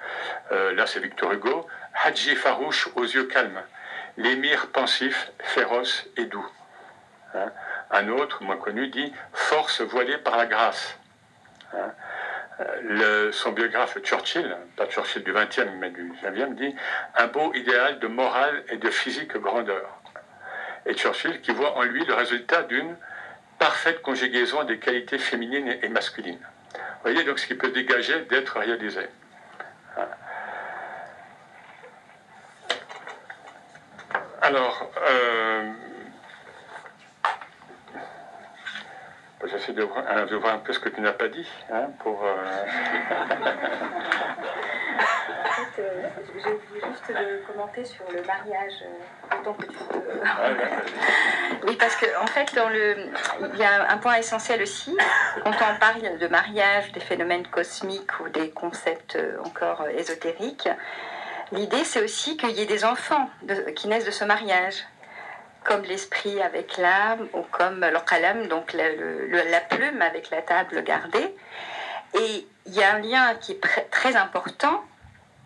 euh, 0.51 0.73
là 0.73 0.87
c'est 0.87 0.99
Victor 0.99 1.31
Hugo, 1.33 1.67
Hadji 2.03 2.35
Farouche 2.35 2.89
aux 2.95 3.03
yeux 3.03 3.25
calmes, 3.25 3.61
l'émir 4.17 4.67
pensif, 4.67 5.31
féroce 5.39 6.07
et 6.17 6.25
doux. 6.25 6.47
Hein. 7.33 7.51
Un 7.91 8.09
autre, 8.09 8.43
moins 8.43 8.57
connu, 8.57 8.87
dit 8.87 9.13
Force 9.33 9.81
voilée 9.81 10.17
par 10.17 10.37
la 10.37 10.45
grâce. 10.45 10.97
Hein 11.73 11.91
son 13.31 13.51
biographe 13.51 13.97
Churchill, 14.03 14.55
pas 14.75 14.85
Churchill 14.87 15.23
du 15.23 15.33
20e, 15.33 15.69
mais 15.79 15.89
du 15.89 16.11
19e, 16.11 16.55
dit 16.55 16.75
un 17.17 17.27
beau 17.27 17.53
idéal 17.53 17.99
de 17.99 18.07
morale 18.07 18.63
et 18.69 18.77
de 18.77 18.89
physique 18.89 19.35
grandeur. 19.37 20.00
Et 20.85 20.95
Churchill 20.95 21.41
qui 21.41 21.51
voit 21.51 21.77
en 21.77 21.83
lui 21.83 22.03
le 22.05 22.13
résultat 22.13 22.63
d'une 22.63 22.95
parfaite 23.59 24.01
conjugaison 24.01 24.63
des 24.63 24.79
qualités 24.79 25.17
féminines 25.17 25.77
et 25.81 25.89
masculines. 25.89 26.39
Vous 26.73 26.79
voyez 27.03 27.23
donc 27.23 27.39
ce 27.39 27.47
qui 27.47 27.55
peut 27.55 27.71
dégager 27.71 28.21
d'être 28.21 28.59
réalisé. 28.59 29.07
Alors, 34.41 34.91
euh, 35.07 35.71
J'essaie 39.51 39.73
de, 39.73 39.83
voir 39.83 40.53
un 40.53 40.59
peu 40.59 40.71
ce 40.71 40.79
que 40.79 40.87
tu 40.89 41.01
n'as 41.01 41.13
pas 41.13 41.27
dit. 41.27 41.47
Hein, 41.71 41.87
pour, 41.99 42.23
euh... 42.23 42.35
fait, 45.75 45.81
euh, 45.81 46.09
j'ai 46.35 46.51
oublié 46.51 46.81
juste 46.91 47.07
de 47.09 47.45
commenter 47.45 47.85
sur 47.85 48.05
le 48.11 48.21
mariage, 48.23 48.73
euh, 48.83 49.37
autant 49.39 49.53
que 49.53 49.65
tu 49.65 49.77
peux. 49.77 50.01
oui, 51.67 51.75
parce 51.75 51.95
qu'en 51.95 52.23
en 52.23 52.27
fait, 52.27 52.53
dans 52.55 52.69
le, 52.69 52.95
il 53.53 53.59
y 53.59 53.63
a 53.63 53.91
un 53.91 53.97
point 53.97 54.15
essentiel 54.15 54.61
aussi, 54.61 54.95
quand 55.43 55.51
on 55.51 55.79
parle 55.79 56.17
de 56.17 56.27
mariage, 56.27 56.91
des 56.91 56.99
phénomènes 56.99 57.47
cosmiques 57.47 58.19
ou 58.19 58.29
des 58.29 58.51
concepts 58.51 59.15
euh, 59.15 59.37
encore 59.45 59.87
ésotériques, 59.89 60.69
l'idée 61.51 61.83
c'est 61.83 62.03
aussi 62.03 62.37
qu'il 62.37 62.51
y 62.51 62.61
ait 62.61 62.65
des 62.65 62.85
enfants 62.85 63.29
qui 63.75 63.87
naissent 63.87 64.05
de 64.05 64.11
ce 64.11 64.25
mariage 64.25 64.85
comme 65.63 65.83
l'esprit 65.83 66.41
avec 66.41 66.77
l'âme, 66.77 67.27
ou 67.33 67.43
comme 67.51 67.81
le 67.81 67.99
qalam, 67.99 68.47
donc 68.47 68.73
la 68.73 69.59
plume 69.59 70.01
avec 70.01 70.31
la 70.31 70.41
table 70.41 70.83
gardée. 70.83 71.35
Et 72.15 72.47
il 72.65 72.73
y 72.73 72.81
a 72.81 72.95
un 72.95 72.99
lien 72.99 73.35
qui 73.35 73.51
est 73.51 73.91
très 73.91 74.15
important 74.15 74.83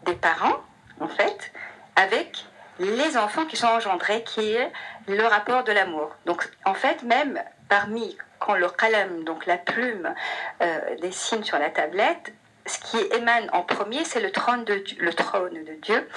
des 0.05 0.13
parents, 0.13 0.63
en 0.99 1.07
fait, 1.07 1.51
avec 1.95 2.45
les 2.79 3.17
enfants 3.17 3.45
qui 3.45 3.55
sont 3.55 3.67
engendrés, 3.67 4.23
qui 4.23 4.51
est 4.51 4.71
le 5.07 5.23
rapport 5.25 5.63
de 5.63 5.71
l'amour. 5.71 6.11
Donc, 6.25 6.49
en 6.65 6.73
fait, 6.73 7.03
même 7.03 7.41
parmi, 7.69 8.17
quand 8.39 8.55
le 8.55 8.69
qalam, 8.69 9.23
donc 9.23 9.45
la 9.45 9.57
plume, 9.57 10.13
euh, 10.61 10.95
dessine 11.01 11.43
sur 11.43 11.57
la 11.57 11.69
tablette, 11.69 12.33
ce 12.65 12.79
qui 12.79 12.97
émane 13.15 13.49
en 13.53 13.61
premier, 13.61 14.03
c'est 14.03 14.19
le 14.19 14.31
trône 14.31 14.65
de, 14.65 14.83
le 14.99 15.13
trône 15.13 15.53
de 15.53 15.73
Dieu. 15.81 16.09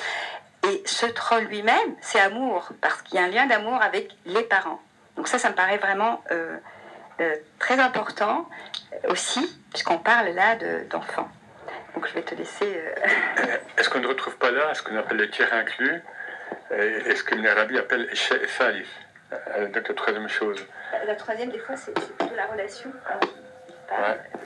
Et 0.64 0.82
ce 0.86 1.06
trône 1.06 1.44
lui-même, 1.44 1.94
c'est 2.00 2.20
amour, 2.20 2.70
parce 2.80 3.02
qu'il 3.02 3.16
y 3.16 3.18
a 3.18 3.24
un 3.24 3.28
lien 3.28 3.46
d'amour 3.46 3.80
avec 3.80 4.10
les 4.26 4.42
parents. 4.42 4.80
Donc 5.16 5.28
ça, 5.28 5.38
ça 5.38 5.50
me 5.50 5.54
paraît 5.54 5.78
vraiment 5.78 6.22
euh, 6.30 6.56
euh, 7.20 7.36
très 7.58 7.78
important 7.78 8.48
aussi, 9.08 9.58
puisqu'on 9.70 9.98
parle 9.98 10.28
là 10.28 10.56
d'enfants. 10.90 11.28
Donc 11.98 12.06
je 12.06 12.14
vais 12.14 12.22
te 12.22 12.32
laisser... 12.36 12.64
Euh, 12.64 13.56
est-ce 13.76 13.90
qu'on 13.90 13.98
ne 13.98 14.06
retrouve 14.06 14.36
pas 14.36 14.52
là 14.52 14.72
ce 14.72 14.84
qu'on 14.84 14.96
appelle 14.96 15.16
le 15.16 15.28
tiers 15.28 15.52
inclus 15.52 16.00
et 16.70 17.16
ce 17.16 17.24
que 17.24 17.34
l'Arabie 17.34 17.76
appelle 17.76 18.08
Salif 18.46 18.86
Donc 19.32 19.88
la 19.88 19.94
troisième 19.94 20.28
chose? 20.28 20.64
La 21.08 21.16
troisième, 21.16 21.50
des 21.50 21.58
fois, 21.58 21.74
c'est 21.74 21.92
plutôt 21.92 22.32
la 22.36 22.46
relation. 22.46 22.92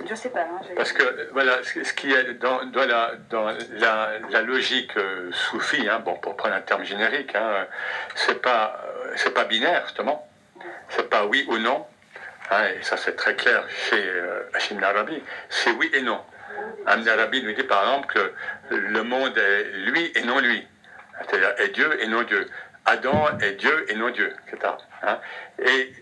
Je 0.08 0.14
sais 0.14 0.30
pas. 0.30 0.40
Hein, 0.40 0.60
Parce 0.74 0.92
que 0.92 1.28
voilà, 1.32 1.58
ce 1.62 1.92
qui 1.92 2.10
est 2.10 2.32
dans, 2.40 2.64
dans, 2.64 2.86
la, 2.86 3.12
dans 3.28 3.44
la, 3.44 4.18
la, 4.30 4.40
logique 4.40 4.96
euh, 4.96 5.30
soufie, 5.32 5.86
hein, 5.86 5.98
bon, 5.98 6.14
pour 6.14 6.38
prendre 6.38 6.54
un 6.54 6.62
terme 6.62 6.84
générique, 6.84 7.34
hein, 7.34 7.66
c'est 8.14 8.40
pas 8.40 8.80
euh, 8.82 9.12
c'est 9.16 9.34
pas 9.34 9.44
binaire 9.44 9.82
justement, 9.84 10.26
c'est 10.88 11.10
pas 11.10 11.26
oui 11.26 11.44
ou 11.48 11.58
non. 11.58 11.84
Hein, 12.50 12.64
et 12.78 12.82
ça 12.82 12.96
c'est 12.96 13.14
très 13.14 13.34
clair 13.34 13.64
chez 13.68 14.02
euh, 14.02 14.48
Hachim 14.54 14.82
Arabi, 14.82 15.22
c'est 15.50 15.72
oui 15.72 15.90
et 15.92 16.00
non. 16.00 16.20
Arabi 16.86 17.42
nous 17.42 17.52
dit 17.52 17.62
par 17.62 17.82
exemple 17.82 18.12
que 18.14 18.32
le 18.74 19.02
monde 19.02 19.36
est 19.36 19.64
lui 19.86 20.12
et 20.14 20.22
non 20.22 20.38
lui, 20.38 20.66
c'est-à-dire 21.20 21.54
est 21.58 21.68
Dieu 21.68 22.02
et 22.02 22.06
non 22.06 22.22
Dieu. 22.22 22.48
Adam 22.84 23.38
est 23.40 23.52
Dieu 23.52 23.86
et 23.90 23.94
non 23.94 24.10
Dieu, 24.10 24.34
etc. 24.48 24.72
Hein. 25.02 25.18
Et 25.58 25.92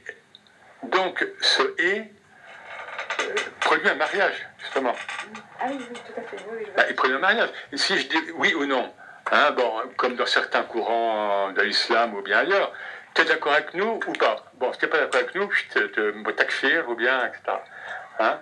donc 0.84 1.26
ce 1.40 1.62
et 1.78 2.04
produit 3.60 3.88
un 3.88 3.94
mariage, 3.94 4.46
justement. 4.58 4.94
Ah 5.60 5.66
oui, 5.68 5.78
tout 5.78 6.20
à 6.20 6.22
fait. 6.22 6.36
Bah, 6.76 6.84
il 6.88 6.94
produit 6.94 7.16
un 7.16 7.20
mariage. 7.20 7.50
si 7.74 7.98
je 7.98 8.08
dis 8.08 8.30
oui 8.36 8.54
ou 8.54 8.64
non, 8.64 8.92
hein, 9.30 9.50
bon, 9.52 9.82
comme 9.96 10.16
dans 10.16 10.26
certains 10.26 10.62
courants 10.62 11.52
de 11.52 11.62
l'islam 11.62 12.14
ou 12.14 12.22
bien 12.22 12.38
ailleurs, 12.38 12.72
tu 13.14 13.22
es 13.22 13.24
d'accord 13.24 13.52
avec 13.52 13.74
nous 13.74 14.00
ou 14.06 14.12
pas? 14.14 14.44
Bon, 14.54 14.72
si 14.72 14.78
tu 14.78 14.86
n'es 14.86 14.90
pas 14.90 14.98
d'accord 14.98 15.20
avec 15.20 15.34
nous, 15.34 15.50
je 15.50 15.86
te 15.86 16.30
takfir 16.30 16.88
ou 16.88 16.94
bien, 16.94 17.26
etc. 17.26 17.58
Hein 18.18 18.38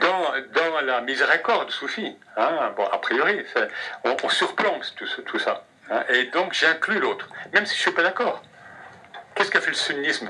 dans, 0.00 0.32
dans 0.54 0.80
la 0.80 1.00
miséricorde 1.00 1.70
soufie, 1.70 2.16
hein, 2.36 2.72
bon, 2.76 2.84
a 2.84 2.98
priori, 2.98 3.44
on, 4.04 4.28
surplombe 4.28 4.82
tout, 5.26 5.38
ça. 5.38 5.64
Hein, 5.90 6.02
et 6.08 6.24
donc 6.24 6.52
j'inclus 6.54 6.98
l'autre, 6.98 7.28
même 7.52 7.66
si 7.66 7.74
je 7.74 7.80
ne 7.80 7.82
suis 7.82 7.92
pas 7.92 8.02
d'accord. 8.02 8.42
Qu'est-ce 9.34 9.50
qu'a 9.50 9.60
fait 9.60 9.70
le 9.70 9.76
sunnisme, 9.76 10.28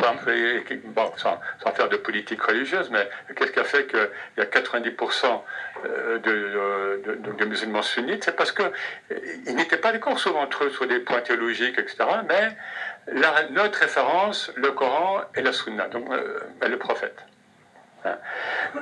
sans, 1.19 1.73
faire 1.75 1.89
de 1.91 1.97
politique 1.97 2.41
religieuse, 2.43 2.89
mais 2.91 3.07
qu'est-ce 3.37 3.53
qui 3.53 3.61
a 3.61 3.65
fait 3.65 3.87
qu'il 3.87 4.09
y 4.39 4.41
a 4.41 4.47
90% 4.47 5.43
euh, 5.85 6.19
de, 6.19 7.15
de, 7.33 7.45
musulmans 7.45 7.83
sunnites? 7.83 8.25
C'est 8.25 8.35
parce 8.35 8.53
qu'ils 8.53 8.65
euh, 9.13 9.53
n'étaient 9.53 9.77
pas 9.77 9.93
d'accord 9.93 10.19
souvent 10.19 10.41
entre 10.41 10.65
eux 10.65 10.71
sur 10.71 10.87
des 10.87 11.01
points 11.01 11.21
théologiques, 11.21 11.79
etc. 11.79 11.97
Mais 12.27 12.57
notre 13.51 13.81
référence, 13.81 14.51
le 14.57 14.71
Coran 14.71 15.21
et 15.35 15.43
la 15.43 15.53
Sunna, 15.53 15.89
donc 15.89 16.11
euh, 16.11 16.41
le 16.67 16.79
prophète. 16.79 17.19
Hein. 18.05 18.19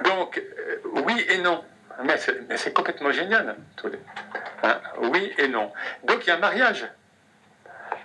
Donc, 0.04 0.42
oui 0.84 1.24
et 1.28 1.38
non. 1.38 1.64
Mais 2.04 2.16
c'est 2.16 2.72
complètement 2.72 3.12
génial. 3.12 3.56
Hein. 4.62 4.80
Oui 4.98 5.32
et 5.38 5.48
non. 5.48 5.72
Donc 6.04 6.24
il 6.24 6.28
y 6.28 6.30
a 6.30 6.36
un 6.36 6.38
mariage. 6.38 6.86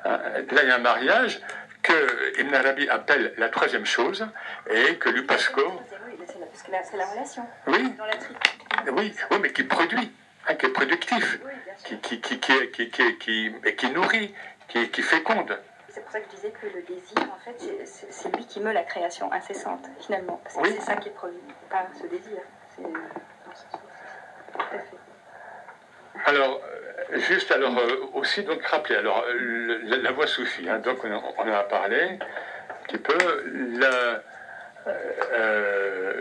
Hein. 0.05 0.19
Là, 0.51 0.63
il 0.63 0.67
y 0.67 0.71
a 0.71 0.75
un 0.75 0.79
mariage 0.79 1.41
que 1.81 2.39
Ibn 2.41 2.53
Arabi 2.53 2.89
appelle 2.89 3.33
la 3.38 3.50
troisième 3.50 3.86
chose 3.86 4.27
et 4.69 4.95
que 4.95 5.09
Lupasco. 5.09 5.81
C'est 6.53 6.97
la 6.97 7.05
relation. 7.05 7.43
Oui. 7.67 7.93
oui, 8.91 9.13
oui, 9.31 9.38
mais 9.41 9.51
qui 9.51 9.63
produit, 9.63 10.12
hein, 10.47 10.55
qui 10.55 10.65
est 10.65 10.69
productif, 10.69 11.39
qui, 11.86 11.97
qui, 12.00 12.19
qui, 12.19 12.39
qui, 12.39 12.89
qui, 12.89 13.53
qui, 13.77 13.89
nourrit, 13.91 14.33
qui, 14.67 14.89
qui 14.89 15.01
féconde. 15.01 15.57
C'est 15.98 16.04
pour 16.04 16.12
ça 16.12 16.20
que 16.20 16.25
je 16.30 16.36
disais 16.36 16.51
que 16.51 16.68
le 16.68 16.84
désir, 16.84 17.18
en 17.24 17.39
fait, 17.44 17.60
c'est 17.86 18.36
lui 18.36 18.46
qui 18.46 18.60
meut 18.60 18.72
la 18.72 18.84
création 18.84 19.34
incessante, 19.34 19.89
finalement. 20.00 20.39
Parce 20.44 20.56
que 20.56 20.75
c'est 20.75 20.82
ça 20.82 20.96
qui 20.96 21.10
est 21.10 21.12
produit, 21.12 21.42
pas 21.72 21.88
ce 22.00 22.06
désir. 22.06 22.38
C'est 22.75 22.84
dans 22.84 22.92
ce 23.51 23.62
sens. 23.72 23.82
Tout 24.54 24.60
à 24.60 24.77
fait. 24.77 26.30
Alors, 26.30 26.62
euh, 26.63 27.18
juste 27.18 27.51
alors 27.51 27.75
euh, 27.80 28.12
aussi 28.13 28.44
donc 28.44 28.62
rappeler 28.63 28.98
alors 28.98 29.25
la, 29.86 30.12
voix 30.12 30.27
soufie. 30.27 30.70
Hein, 30.70 30.77
donc 30.77 31.04
on, 31.04 31.12
en 31.12 31.51
a 31.51 31.63
parlé 31.63 32.20
un 32.70 32.84
petit 32.84 33.00
peu. 33.00 33.18
Euh, 34.86 36.13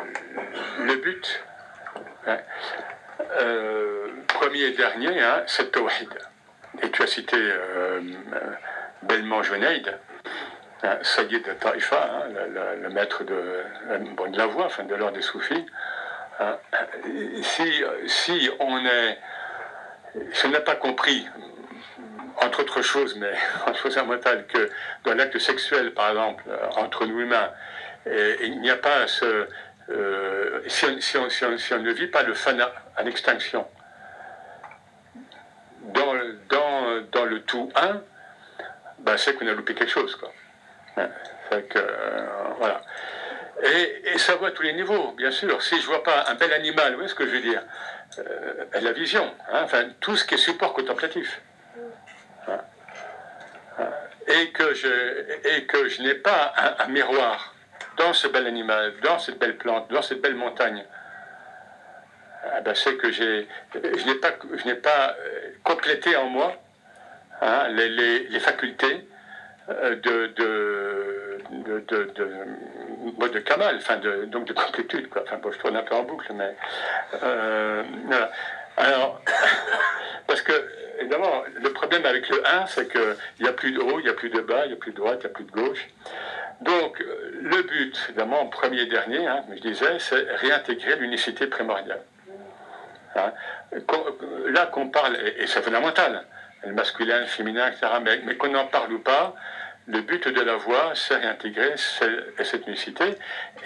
le 0.84 0.96
but, 0.96 1.44
hein, 2.26 2.38
premier 4.28 4.62
et 4.62 4.72
dernier, 4.72 5.20
hein, 5.20 5.42
c'est 5.46 5.70
tawhid. 5.70 6.08
tu 6.92 7.02
as 7.02 7.06
cité 7.06 7.36
Belmont 9.02 9.42
Junaid, 9.42 9.98
hein, 10.82 10.96
de 10.96 11.52
Taïfa, 11.54 12.10
hein, 12.12 12.76
le, 12.82 12.88
maître 12.90 13.24
de, 13.24 13.34
de, 14.32 14.36
la 14.36 14.46
voix, 14.46 14.68
de 14.88 14.94
l'ordre 14.94 15.16
des 15.16 15.22
soufis. 15.22 15.66
Hein. 16.40 16.58
si, 17.42 17.82
si 18.06 18.50
on 18.60 18.84
est, 18.84 19.18
si 20.32 20.46
on 20.46 20.50
n'a 20.50 20.60
pas 20.60 20.76
compris, 20.76 21.26
entre 22.42 22.60
autres 22.60 22.82
choses, 22.82 23.16
mais 23.16 23.32
en 23.66 23.74
chose 23.74 23.94
fondamentale, 23.94 24.46
que 24.46 24.70
dans 25.04 25.14
l'acte 25.14 25.38
sexuel, 25.38 25.94
par 25.94 26.10
exemple, 26.10 26.44
entre 26.76 27.06
nous 27.06 27.20
humains, 27.20 27.50
il 28.06 28.60
n'y 28.60 28.70
a 28.70 28.76
pas 28.76 29.06
ce. 29.06 29.48
Euh, 29.88 30.62
si, 30.66 31.16
on, 31.16 31.78
ne 31.78 31.92
vit 31.92 32.08
pas 32.08 32.24
le 32.24 32.34
fana 32.34 32.72
à 32.96 33.04
l'extinction, 33.04 33.66
dans, 35.82 36.12
dans, 36.48 37.02
dans 37.12 37.24
le 37.24 37.42
tout 37.42 37.70
un, 37.76 38.02
ben, 39.06 39.16
c'est 39.16 39.34
qu'on 39.34 39.46
a 39.46 39.52
loupé 39.52 39.72
quelque 39.74 39.92
chose. 39.92 40.16
Quoi. 40.16 40.32
que, 40.96 41.78
euh, 41.78 42.26
voilà. 42.58 42.82
Et, 43.62 44.10
et, 44.12 44.18
ça 44.18 44.34
voit 44.34 44.48
à 44.48 44.50
tous 44.50 44.64
les 44.64 44.72
niveaux, 44.72 45.12
bien 45.12 45.30
sûr. 45.30 45.62
Si 45.62 45.80
je 45.80 45.86
vois 45.86 46.02
pas 46.02 46.24
un 46.28 46.34
bel 46.34 46.52
animal, 46.52 46.90
vous 46.90 46.96
voyez 46.96 47.08
ce 47.08 47.14
que 47.14 47.24
je 47.24 47.30
veux 47.30 47.40
dire 47.40 47.62
euh, 48.18 48.64
La 48.82 48.90
vision, 48.90 49.32
hein, 49.52 49.62
enfin, 49.62 49.84
tout 50.00 50.16
ce 50.16 50.24
qui 50.24 50.34
est 50.34 50.38
support 50.38 50.72
contemplatif. 50.72 51.40
Hein. 52.48 52.58
Hein. 53.78 53.90
et 54.26 54.50
que 54.50 54.74
je, 54.74 54.88
et 55.54 55.66
que 55.66 55.88
je 55.88 56.02
n'ai 56.02 56.14
pas 56.14 56.52
un, 56.78 56.88
miroir 56.88 57.54
dans 57.96 58.12
ce 58.12 58.26
bel 58.26 58.46
animal, 58.46 58.92
dans 59.02 59.20
cette 59.20 59.38
belle 59.38 59.56
plante, 59.56 59.88
dans 59.90 60.02
cette 60.02 60.20
belle 60.20 60.34
montagne. 60.34 60.84
Ah 62.44 62.60
ben, 62.60 62.74
c'est 62.74 62.96
que 62.96 63.10
j'ai, 63.12 63.46
je 63.72 64.04
n'ai 64.04 64.16
pas, 64.16 64.32
je 64.52 64.64
n'ai 64.64 64.74
pas 64.74 65.16
euh, 65.18 65.50
complété 65.62 66.16
en 66.16 66.24
moi 66.24 66.56
Hein, 67.42 67.68
les, 67.68 68.40
facultés 68.40 69.06
euh, 69.68 69.96
de, 69.96 70.26
de, 70.36 71.38
de, 71.50 71.80
de, 71.88 73.28
de 73.28 73.38
Kamal, 73.40 73.78
donc 74.28 74.46
de 74.46 74.52
complétude. 74.52 75.08
Quoi. 75.08 75.24
Je 75.30 75.58
tourne 75.58 75.76
un 75.76 75.82
peu 75.82 75.94
en 75.94 76.02
boucle, 76.02 76.32
mais. 76.34 76.56
Euh. 77.22 77.82
Alors, 78.78 79.20
parce 80.26 80.42
que, 80.42 80.52
évidemment, 81.00 81.44
le 81.54 81.72
problème 81.72 82.04
avec 82.06 82.28
le 82.28 82.46
1, 82.46 82.66
c'est 82.66 82.90
qu'il 82.90 83.16
n'y 83.40 83.48
a 83.48 83.52
plus 83.52 83.72
de 83.72 83.80
haut, 83.80 84.00
il 84.00 84.04
n'y 84.04 84.10
a 84.10 84.14
plus 84.14 84.30
de 84.30 84.40
bas, 84.40 84.64
il 84.64 84.68
n'y 84.68 84.74
a 84.74 84.76
plus 84.76 84.92
de 84.92 84.96
droite, 84.96 85.20
il 85.20 85.26
n'y 85.26 85.32
a 85.32 85.34
plus 85.34 85.44
de 85.44 85.50
gauche. 85.50 85.88
Donc, 86.60 87.02
le 87.42 87.62
but, 87.62 87.98
évidemment, 88.08 88.46
premier 88.46 88.82
et 88.82 88.86
dernier, 88.86 89.26
hein, 89.26 89.42
comme 89.46 89.56
je 89.56 89.62
disais, 89.62 89.98
c'est 89.98 90.26
réintégrer 90.36 90.96
l'unicité 90.96 91.46
primordiale. 91.46 92.00
Hein. 93.14 93.32
Là 94.48 94.66
qu'on 94.66 94.88
parle, 94.88 95.16
et 95.16 95.46
c'est 95.46 95.62
fondamental, 95.62 96.24
le 96.66 96.72
masculin, 96.72 97.20
le 97.20 97.26
féminin, 97.26 97.68
etc. 97.68 97.86
Mais, 98.02 98.36
qu'on 98.36 98.48
n'en 98.48 98.66
parle 98.66 98.92
ou 98.92 98.98
pas, 98.98 99.34
le 99.88 100.00
but 100.00 100.26
de 100.26 100.40
la 100.40 100.56
voix, 100.56 100.92
c'est 100.94 101.14
réintégrer 101.14 101.74
cette 101.76 102.66
unicité. 102.66 103.16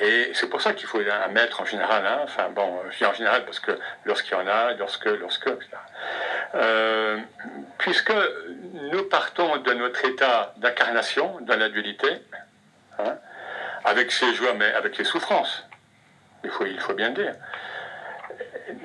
Et 0.01 0.31
c'est 0.35 0.49
pour 0.49 0.61
ça 0.61 0.75
qu'il 0.75 0.87
faut 0.87 0.99
un 1.01 1.29
maître 1.29 1.63
en 1.63 1.65
général. 1.65 2.05
Hein. 2.07 2.21
Enfin 2.25 2.51
bon, 2.51 2.79
je 2.91 2.99
dis 2.99 3.07
en 3.07 3.15
général 3.15 3.45
parce 3.47 3.59
que 3.59 3.73
lorsqu'il 4.05 4.33
y 4.33 4.41
en 4.41 4.47
a, 4.47 4.75
lorsque, 4.75 5.07
lorsque, 5.07 5.47
etc. 5.47 5.69
Euh, 6.55 7.19
puisque 7.79 8.13
nous 8.93 9.05
partons 9.05 9.57
de 9.59 9.73
notre 9.73 10.05
état 10.05 10.53
d'incarnation 10.59 11.39
dans 11.41 11.57
la 11.57 11.71
dualité, 11.71 12.11
hein, 12.99 13.17
avec 13.85 14.13
ses 14.13 14.35
joies, 14.35 14.55
mais 14.55 14.73
avec 14.75 14.99
les 14.99 15.05
souffrances, 15.05 15.65
il 16.45 16.51
faut, 16.51 16.67
il 16.67 16.81
faut 16.81 16.95
bien 16.95 17.11
dire, 17.11 17.35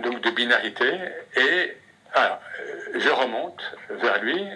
donc 0.03 0.22
de 0.22 0.29
binarité, 0.29 1.00
et 1.36 1.77
alors, 2.15 2.39
je 2.95 3.10
remonte 3.10 3.62
vers 3.89 4.22
lui, 4.22 4.50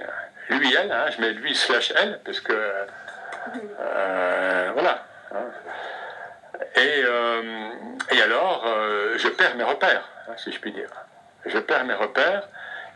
lui, 0.49 0.73
elle, 0.73 0.91
hein, 0.91 1.05
je 1.15 1.21
mets 1.21 1.31
lui 1.31 1.55
slash 1.55 1.93
elle, 1.95 2.19
parce 2.23 2.39
que. 2.39 2.53
Euh, 3.79 4.69
voilà. 4.73 5.05
Hein. 5.31 5.45
Et, 6.75 7.01
euh, 7.03 7.69
et, 8.11 8.21
alors, 8.21 8.63
euh, 8.65 9.17
je 9.17 9.27
perds 9.27 9.55
mes 9.55 9.63
repères, 9.63 10.07
hein, 10.27 10.33
si 10.37 10.51
je 10.51 10.59
puis 10.59 10.71
dire. 10.71 10.89
Je 11.45 11.57
perds 11.57 11.85
mes 11.85 11.93
repères, 11.93 12.47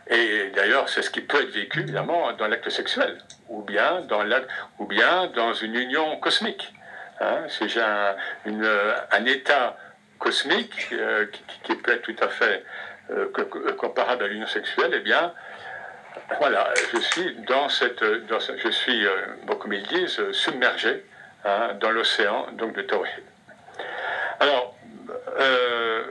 et 0.08 0.50
d'ailleurs, 0.54 0.88
c'est 0.88 1.02
ce 1.02 1.10
qui 1.10 1.20
peut 1.20 1.42
être 1.42 1.54
vécu, 1.54 1.80
évidemment, 1.80 2.32
dans 2.32 2.46
l'acte 2.46 2.70
sexuel, 2.70 3.18
ou 3.48 3.62
bien 3.62 4.00
dans, 4.02 4.24
ou 4.78 4.86
bien 4.86 5.28
dans 5.28 5.54
une 5.54 5.74
union 5.74 6.16
cosmique. 6.18 6.72
si 7.48 7.68
j'ai 7.68 7.80
un, 7.80 8.16
un, 8.46 9.24
état 9.26 9.76
cosmique 10.24 10.88
qui, 10.88 10.96
qui, 11.64 11.74
peut 11.76 11.92
être 11.92 12.02
tout 12.02 12.16
à 12.22 12.28
fait 12.28 12.64
euh, 13.10 13.26
comparable 13.76 14.24
à 14.24 14.28
l'union 14.28 14.46
sexuelle, 14.46 14.92
eh 14.94 15.00
bien, 15.00 15.34
voilà, 16.38 16.72
je 16.92 16.98
suis 16.98 17.36
dans 17.46 17.68
cette, 17.68 18.02
je 18.02 18.70
suis, 18.70 19.06
euh, 19.06 19.54
comme 19.60 19.74
ils 19.74 19.86
disent, 19.86 20.32
submergé 20.32 21.04
hein, 21.44 21.74
dans 21.80 21.90
l'océan 21.90 22.46
donc 22.52 22.72
de 22.74 22.80
Tawhid. 22.80 23.24
Alors, 24.40 24.74
euh, 25.38 26.02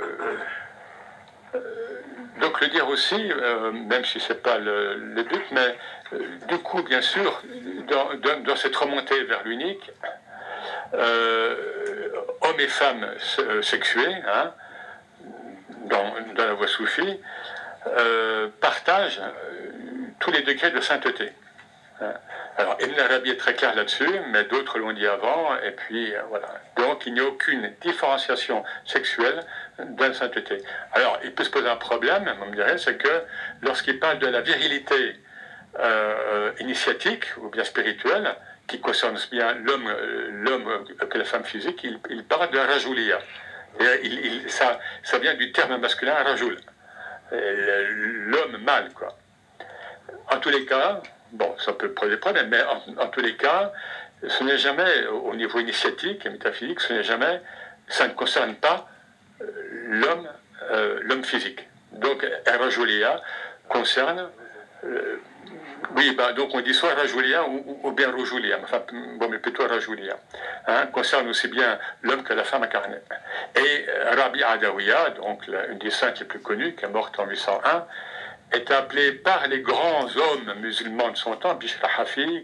donc 2.39 2.62
le 2.62 2.67
dire 2.67 2.88
aussi, 2.89 3.32
même 3.89 4.06
si 4.06 4.19
c'est 4.19 4.43
pas 4.43 4.60
le, 4.60 5.23
but, 5.23 5.45
mais 5.52 5.76
du 6.47 6.60
coup, 6.60 6.84
bien 6.84 7.02
sûr, 7.02 7.41
dans, 8.45 8.56
cette 8.56 8.76
remontée 8.76 9.23
vers 9.23 9.43
l'unique, 9.43 9.89
hommes 10.93 12.60
et 12.60 12.67
femmes 12.67 13.08
sexués, 13.62 14.15
hein, 14.28 14.54
dans, 15.86 16.13
la 16.38 16.54
voie 16.54 16.67
soufie, 16.67 17.19
euh, 17.88 18.48
partagent 18.62 19.19
euh, 19.19 19.72
tous 20.19 20.32
les 20.32 20.41
degrés 20.41 20.72
de 20.72 20.80
sainteté. 20.80 21.32
Hein. 22.02 22.13
Alors, 22.58 22.78
Ibn 22.80 23.00
Arabi 23.00 23.32
est 23.32 23.38
très 23.38 23.56
clair 23.56 23.76
là-dessus, 23.76 24.10
mais 24.30 24.43
d'autres 24.46 24.78
l'ont 24.78 24.93
dit 24.93 25.08
avant, 25.08 25.56
et 25.58 25.72
puis 25.72 26.13
euh, 26.13 26.22
voilà. 26.30 26.48
Donc, 26.78 27.06
il 27.06 27.13
n'y 27.13 27.19
a 27.19 27.26
aucune 27.26 27.74
différenciation 27.82 28.63
sexuelle 28.86 29.43
dans 29.80 30.08
la 30.08 30.13
sainteté. 30.13 30.62
Alors, 30.93 31.19
il 31.24 31.34
peut 31.34 31.43
se 31.43 31.50
poser 31.50 31.67
un 31.67 31.76
problème, 31.76 32.32
on 32.41 32.46
me 32.46 32.56
dirait, 32.56 32.78
c'est 32.78 32.98
que 32.98 33.24
lorsqu'il 33.62 34.00
parle 34.00 34.19
de 34.19 34.28
la 34.28 34.41
virilité 34.41 35.19
initiatique 36.60 37.26
ou 37.38 37.50
bien 37.50 37.63
spirituelle, 37.63 38.36
qui 38.73 38.79
concerne 38.79 39.19
bien 39.31 39.53
l'homme, 39.53 39.88
l'homme 40.31 40.83
que 41.07 41.17
la 41.19 41.25
femme 41.25 41.43
physique, 41.43 41.83
il, 41.83 42.23
parle 42.23 42.49
de 42.49 42.57
rajoulia 42.57 43.19
il, 44.03 44.49
ça, 44.49 44.79
ça, 45.03 45.19
vient 45.19 45.36
du 45.36 45.51
terme 45.51 45.77
masculin 45.77 46.15
rajoul, 46.23 46.57
euh, 47.33 47.88
l'homme 48.27 48.57
mâle, 48.63 48.91
quoi. 48.93 49.15
En 50.31 50.39
tous 50.39 50.49
les 50.49 50.65
cas, 50.65 51.03
bon, 51.33 51.55
ça 51.59 51.73
peut 51.73 51.91
poser 51.91 52.12
des 52.12 52.17
problèmes, 52.17 52.49
mais 52.49 52.63
en, 52.97 53.07
tous 53.09 53.21
les 53.21 53.36
cas, 53.36 53.71
ce 54.27 54.43
n'est 54.43 54.57
jamais, 54.57 55.05
au 55.07 55.36
niveau 55.36 55.59
initiatique 55.59 56.25
et 56.25 56.29
métaphysique, 56.29 56.79
ce 56.79 56.93
n'est 56.93 57.03
jamais, 57.03 57.41
ça 57.88 58.07
ne 58.07 58.13
concerne 58.13 58.55
pas 58.55 58.88
euh, 59.41 59.45
l'homme, 59.88 60.27
euh, 60.71 60.99
l'homme 61.03 61.23
physique. 61.23 61.67
Donc, 61.91 62.25
Rajulia 62.47 63.21
concerne 63.69 64.29
oui, 65.95 66.13
bah, 66.15 66.34
donc 66.34 66.49
on 66.53 66.62
dit 66.62 66.73
soit 66.73 66.93
Rajoulia 66.93 67.45
ou, 67.47 67.91
bien 67.91 68.12
Rajoulia, 68.12 68.58
enfin, 68.63 68.82
bon, 69.17 69.29
mais 69.29 69.38
plutôt 69.38 69.67
Rajoulia, 69.67 70.17
hein, 70.67 70.88
concerne 70.88 71.27
aussi 71.27 71.47
bien 71.47 71.77
l'homme 72.01 72.23
que 72.23 72.34
la 72.34 72.43
femme 72.43 72.63
incarnée. 72.63 72.97
Et 73.56 73.86
euh, 73.89 74.15
Rabbi 74.15 74.43
Adawiya, 74.43 75.12
donc 75.12 75.47
une 75.69 75.77
des 75.77 75.91
saintes 75.91 76.19
les 76.19 76.25
plus 76.25 76.39
connues, 76.39 76.73
qui 76.75 76.86
est 76.86 76.89
morte 76.89 77.19
en 77.19 77.25
801, 77.25 77.86
est 78.53 78.71
appelée 78.71 79.12
par 79.13 79.47
les 79.47 79.62
grands 79.62 80.06
hommes 80.06 80.53
musulmans 80.62 81.10
de 81.10 81.17
son 81.17 81.36
temps, 81.36 81.56
Bishr 81.56 81.79
Hafi, 81.97 82.43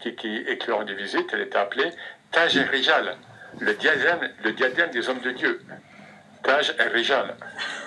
qui, 0.00 0.14
qui 0.14 0.36
éclairent 0.36 0.84
des 0.84 0.94
visites, 0.94 1.30
elle 1.32 1.40
est 1.40 1.56
appelée 1.56 1.90
Taj 2.32 2.56
el 2.56 2.68
Rijal, 2.68 3.16
le 3.58 3.74
diadème, 3.74 4.30
le 4.44 4.52
diadème 4.52 4.90
des 4.90 5.08
hommes 5.08 5.20
de 5.20 5.30
Dieu. 5.30 5.60
Taj 6.42 6.74
el 6.78 6.88
Rijal. 6.88 7.34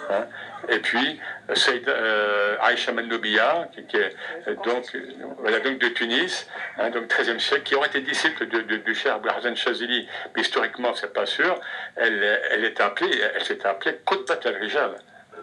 Hein. 0.09 0.25
Et 0.69 0.79
puis, 0.79 1.19
c'est 1.55 1.87
euh, 1.87 2.55
Aïcha 2.61 2.91
Manoubia, 2.91 3.67
qui, 3.73 3.97
est 3.97 4.15
donc, 4.63 4.95
voilà, 5.39 5.59
donc 5.59 5.79
de 5.79 5.87
Tunis, 5.89 6.47
hein, 6.77 6.89
donc 6.91 7.07
13e 7.07 7.39
siècle, 7.39 7.63
qui 7.63 7.75
aurait 7.75 7.87
été 7.87 8.01
disciple 8.01 8.47
de, 8.47 8.61
du 8.61 8.95
cher 8.95 9.19
Hazan 9.35 9.55
Chazili, 9.55 10.07
mais 10.35 10.41
historiquement, 10.41 10.93
c'est 10.93 11.13
pas 11.13 11.25
sûr. 11.25 11.59
Elle, 11.95 12.23
elle 12.51 12.63
est 12.63 12.79
appelée, 12.79 13.21
elle 13.35 13.43
s'est 13.43 13.65
appelée 13.65 13.97
Kotbat 14.05 14.39
al-Rijal. 14.45 14.95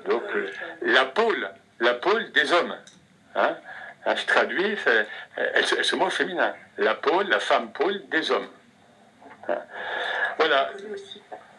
Donc, 0.06 0.22
euh, 0.34 0.50
la 0.82 1.04
pôle, 1.06 1.50
la 1.80 1.94
pôle 1.94 2.30
des 2.32 2.52
hommes. 2.52 2.76
Hein. 3.34 3.56
hein 4.06 4.14
je 4.16 4.24
traduis, 4.24 4.76
elle, 5.36 5.64
se 5.64 5.96
mot 5.96 6.10
féminin. 6.10 6.54
La 6.78 6.94
pôle, 6.94 7.28
la 7.28 7.40
femme 7.40 7.72
pôle 7.72 8.00
des 8.08 8.30
hommes. 8.30 8.48
Hein. 9.48 9.58
Voilà. 10.38 10.70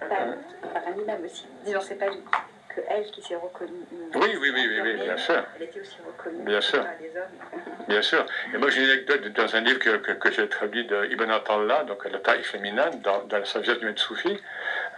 Par, 0.10 0.84
un 0.88 1.02
imam 1.02 1.24
aussi. 1.24 1.46
Disons, 1.64 1.82
c'est 1.82 1.96
pas 1.96 2.08
que 2.08 2.82
elle 2.90 3.06
qui 3.06 3.22
s'est 3.22 3.36
reconnue. 3.36 3.86
Oui, 4.16 4.38
oui, 4.42 4.52
oui, 4.54 4.80
oui, 4.82 4.94
bien 4.96 5.18
sûr. 5.18 5.44
Elle 5.56 5.64
était 5.64 5.80
aussi 5.80 5.98
reconnue 6.06 6.44
bien 6.44 6.62
sûr. 6.62 6.84
par 6.84 6.94
les 7.00 7.10
hommes. 7.10 7.62
Bien 7.88 8.04
sûr. 8.04 8.24
Et 8.54 8.58
moi, 8.60 8.70
j'ai 8.70 8.84
une 8.84 8.90
anecdote 8.92 9.28
dans 9.30 9.56
un 9.56 9.62
livre 9.62 9.80
que, 9.80 9.90
que, 10.12 10.32
j'ai 10.32 10.48
traduit 10.48 10.86
d'Ibn 10.86 11.32
Atallah, 11.32 11.86
donc 11.86 12.06
la 12.06 12.20
taille 12.20 12.44
féminine, 12.44 13.02
dans, 13.04 13.24
dans 13.24 13.40
la 13.40 13.46
sagesse 13.46 13.80
du 13.80 13.86
maître 13.86 14.00
Soufi. 14.00 14.38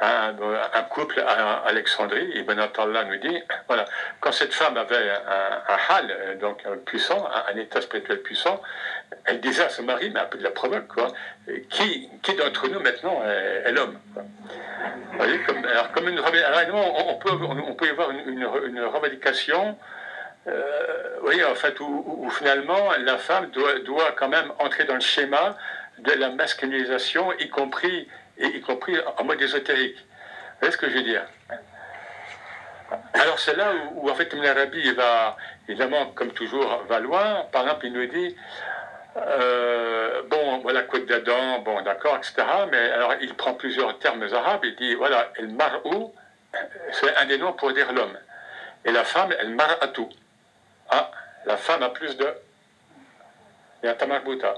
Un, 0.01 0.35
un 0.73 0.83
couple 0.83 1.19
à 1.19 1.63
Alexandrie, 1.67 2.31
Ibn 2.35 2.59
Attallah 2.59 3.03
nous 3.05 3.17
dit, 3.17 3.39
voilà, 3.67 3.85
quand 4.19 4.31
cette 4.31 4.53
femme 4.53 4.75
avait 4.77 5.11
un, 5.11 5.77
hal, 5.89 6.37
donc 6.39 6.63
puissant, 6.85 7.29
un, 7.47 7.55
état 7.57 7.81
spirituel 7.81 8.21
puissant, 8.21 8.61
elle 9.25 9.39
disait 9.39 9.63
à 9.63 9.69
son 9.69 9.83
mari, 9.83 10.09
mais 10.11 10.19
un 10.19 10.25
peu 10.25 10.39
de 10.39 10.43
la 10.43 10.49
provoque, 10.51 10.87
quoi, 10.87 11.07
qui, 11.69 12.09
qui 12.23 12.35
d'entre 12.35 12.67
nous 12.67 12.79
maintenant 12.79 13.21
est, 13.23 13.71
l'homme 13.71 13.99
Vous 14.15 15.17
voyez, 15.17 15.39
comme, 15.43 15.63
alors, 15.65 15.91
comme 15.91 16.07
une, 16.07 16.19
revendication 18.85 19.77
euh, 20.47 21.19
voyez, 21.21 21.43
en 21.43 21.53
fait, 21.53 21.79
où, 21.79 22.29
finalement 22.31 22.89
la 22.99 23.17
femme 23.17 23.51
doit, 23.51 23.79
doit, 23.79 24.11
quand 24.17 24.29
même 24.29 24.51
entrer 24.57 24.85
dans 24.85 24.95
le 24.95 25.01
schéma 25.01 25.55
de 25.99 26.13
la 26.13 26.29
masculinisation, 26.29 27.31
y 27.37 27.49
compris 27.49 28.07
y 28.47 28.61
compris 28.61 28.95
en 29.17 29.23
mode 29.23 29.41
ésotérique. 29.41 29.97
Vous 29.97 30.59
voyez 30.59 30.71
ce 30.73 30.77
que 30.77 30.89
je 30.89 30.95
veux 30.95 31.03
dire? 31.03 31.25
Alors 33.13 33.39
c'est 33.39 33.55
là 33.55 33.71
où, 33.93 34.09
en 34.09 34.15
fait 34.15 34.31
Ibn 34.33 34.45
Arabi 34.45 34.91
va, 34.93 35.37
évidemment, 35.67 36.07
comme 36.07 36.31
toujours, 36.31 36.83
va 36.89 36.99
loin. 36.99 37.45
Par 37.51 37.63
exemple, 37.63 37.85
il 37.85 37.93
nous 37.93 38.05
dit, 38.07 38.35
euh, 39.17 40.23
bon, 40.29 40.59
voilà, 40.59 40.83
côte 40.83 41.05
d'Adam, 41.05 41.59
bon, 41.59 41.81
d'accord, 41.81 42.17
etc. 42.17 42.35
Mais 42.69 42.91
alors, 42.91 43.13
il 43.21 43.33
prend 43.35 43.53
plusieurs 43.53 43.97
termes 43.99 44.27
arabes, 44.33 44.61
il 44.63 44.75
dit, 44.75 44.95
voilà, 44.95 45.31
el 45.37 45.49
mar'ou, 45.49 46.13
c'est 46.91 47.15
un 47.15 47.25
des 47.25 47.37
noms 47.37 47.53
pour 47.53 47.73
dire 47.73 47.91
l'homme. 47.93 48.17
Et 48.85 48.91
la 48.91 49.03
femme, 49.03 49.31
el 49.39 49.49
mar'atou. 49.49 50.09
Ah, 50.89 51.11
la 51.45 51.57
femme 51.57 51.83
a 51.83 51.89
plus 51.89 52.17
de... 52.17 52.27
Il 53.83 53.87
y 53.87 53.89
a 53.89 53.93
tamarbuta. 53.93 54.55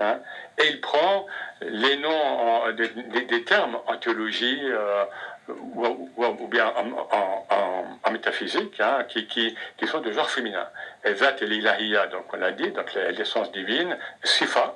Hein? 0.00 0.20
Et 0.58 0.68
il 0.68 0.80
prend 0.80 1.26
les 1.60 1.96
noms 1.96 2.72
des, 2.72 3.44
termes 3.44 3.78
en 3.86 3.96
théologie 3.96 4.60
euh, 4.62 5.04
ou, 5.48 6.48
bien 6.48 6.72
en, 6.76 8.10
métaphysique 8.10 8.80
hein, 8.80 9.04
qui, 9.08 9.26
qui, 9.26 9.56
qui, 9.76 9.86
sont 9.86 10.00
de 10.00 10.12
genre 10.12 10.30
féminin. 10.30 10.66
Evat 11.04 11.36
et 11.40 11.46
l'ilahiyya, 11.46 12.06
donc 12.08 12.24
on 12.32 12.36
l'a 12.36 12.52
dit, 12.52 12.70
donc 12.70 12.92
l'essence 12.94 13.52
divine, 13.52 13.96
sifa, 14.22 14.74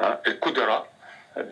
hein, 0.00 0.18
el 0.24 0.38
kudra, 0.38 0.86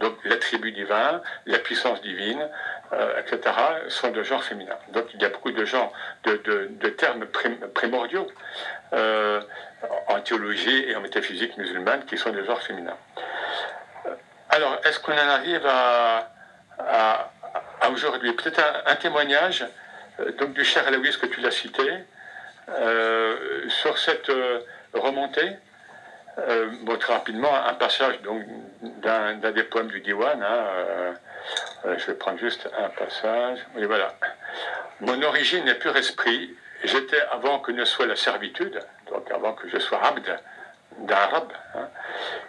donc 0.01 0.17
l'attribut 0.25 0.73
divin, 0.73 1.23
la 1.47 1.59
puissance 1.59 2.01
divine, 2.03 2.49
euh, 2.93 3.19
etc., 3.19 3.55
sont 3.89 4.11
de 4.11 4.23
genre 4.23 4.45
féminin. 4.45 4.77
Donc 4.93 5.07
il 5.15 5.23
y 5.23 5.25
a 5.25 5.31
beaucoup 5.31 5.51
de 5.51 5.65
gens, 5.65 5.91
de, 6.25 6.37
de, 6.45 6.89
termes 6.91 7.25
primordiaux 7.75 8.27
euh, 8.93 9.41
en 10.09 10.21
théologie 10.21 10.85
et 10.89 10.95
en 10.95 11.01
métaphysique 11.01 11.57
musulmane 11.57 12.05
qui 12.05 12.19
sont 12.19 12.31
de 12.31 12.45
genre 12.45 12.61
féminin. 12.61 12.97
Alors, 14.51 14.79
est-ce 14.85 15.01
qu'on 15.01 15.13
en 15.13 15.17
arrive 15.17 15.67
à, 15.67 16.31
à, 16.79 17.91
aujourd'hui? 17.91 18.33
Peut-être 18.35 18.61
un, 18.87 18.97
témoignage 18.97 19.67
euh, 20.21 20.31
donc 20.33 20.53
du 20.53 20.63
cher 20.63 20.87
Alaouis 20.87 21.19
que 21.19 21.27
tu 21.27 21.41
l'as 21.41 21.51
cité 21.51 21.91
sur 23.69 23.99
cette 23.99 24.31
remontée. 24.93 25.57
très 27.01 27.13
rapidement, 27.13 27.53
un 27.67 27.75
passage 27.75 28.21
d'un, 28.83 29.35
des 29.53 29.65
poèmes 29.65 29.89
du 29.89 30.01
Diwan. 30.01 30.43
Hein, 30.43 31.15
je 31.85 32.07
vais 32.07 32.15
prendre 32.15 32.39
juste 32.39 32.69
un 32.79 32.89
passage. 32.91 33.59
Oui, 33.77 33.85
voilà. 33.85 34.15
Mon 35.01 35.23
origine 35.23 35.67
est 35.69 35.75
pur 35.77 35.97
esprit. 35.97 36.55
J'étais 36.83 37.21
avant 37.33 37.61
que 37.61 37.73
ne 37.73 37.85
soit 37.85 38.07
la 38.07 38.17
servitude, 38.17 38.81
donc 39.11 39.31
avant 39.31 39.55
que 39.55 39.69
je 39.69 39.79
sois 39.79 40.03
abd 40.05 40.39
d'un 40.99 41.15
arabe. 41.15 41.53
Hein. 41.75 41.89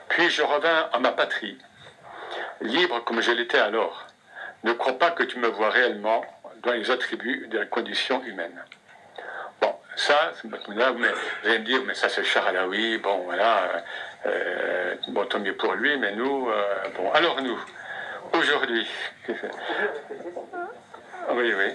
Puis 0.09 0.29
je 0.29 0.41
revins 0.41 0.89
à 0.91 0.99
ma 0.99 1.11
patrie 1.11 1.57
libre 2.61 3.03
comme 3.03 3.21
je 3.21 3.31
l'étais 3.31 3.59
alors. 3.59 4.07
Ne 4.63 4.73
crois 4.73 4.97
pas 4.97 5.11
que 5.11 5.23
tu 5.23 5.39
me 5.39 5.47
vois 5.47 5.69
réellement 5.69 6.25
dans 6.63 6.71
les 6.71 6.89
attributs 6.89 7.47
de 7.47 7.59
la 7.59 7.65
condition 7.65 8.23
humaine. 8.23 8.63
Bon, 9.61 9.75
ça, 9.95 10.31
vous 10.43 10.81
allez 10.81 11.59
me 11.59 11.65
dire, 11.65 11.81
mais 11.85 11.93
ça 11.93 12.09
c'est 12.09 12.23
Charalaoui, 12.23 12.97
bon 12.97 13.19
voilà, 13.25 13.83
euh, 14.25 14.95
bon 15.09 15.25
tant 15.25 15.39
mieux 15.39 15.55
pour 15.55 15.73
lui, 15.73 15.97
mais 15.97 16.13
nous, 16.13 16.49
euh, 16.49 16.89
bon, 16.95 17.11
alors 17.11 17.41
nous, 17.41 17.59
aujourd'hui, 18.35 18.87
oui, 21.29 21.53
oui. 21.53 21.73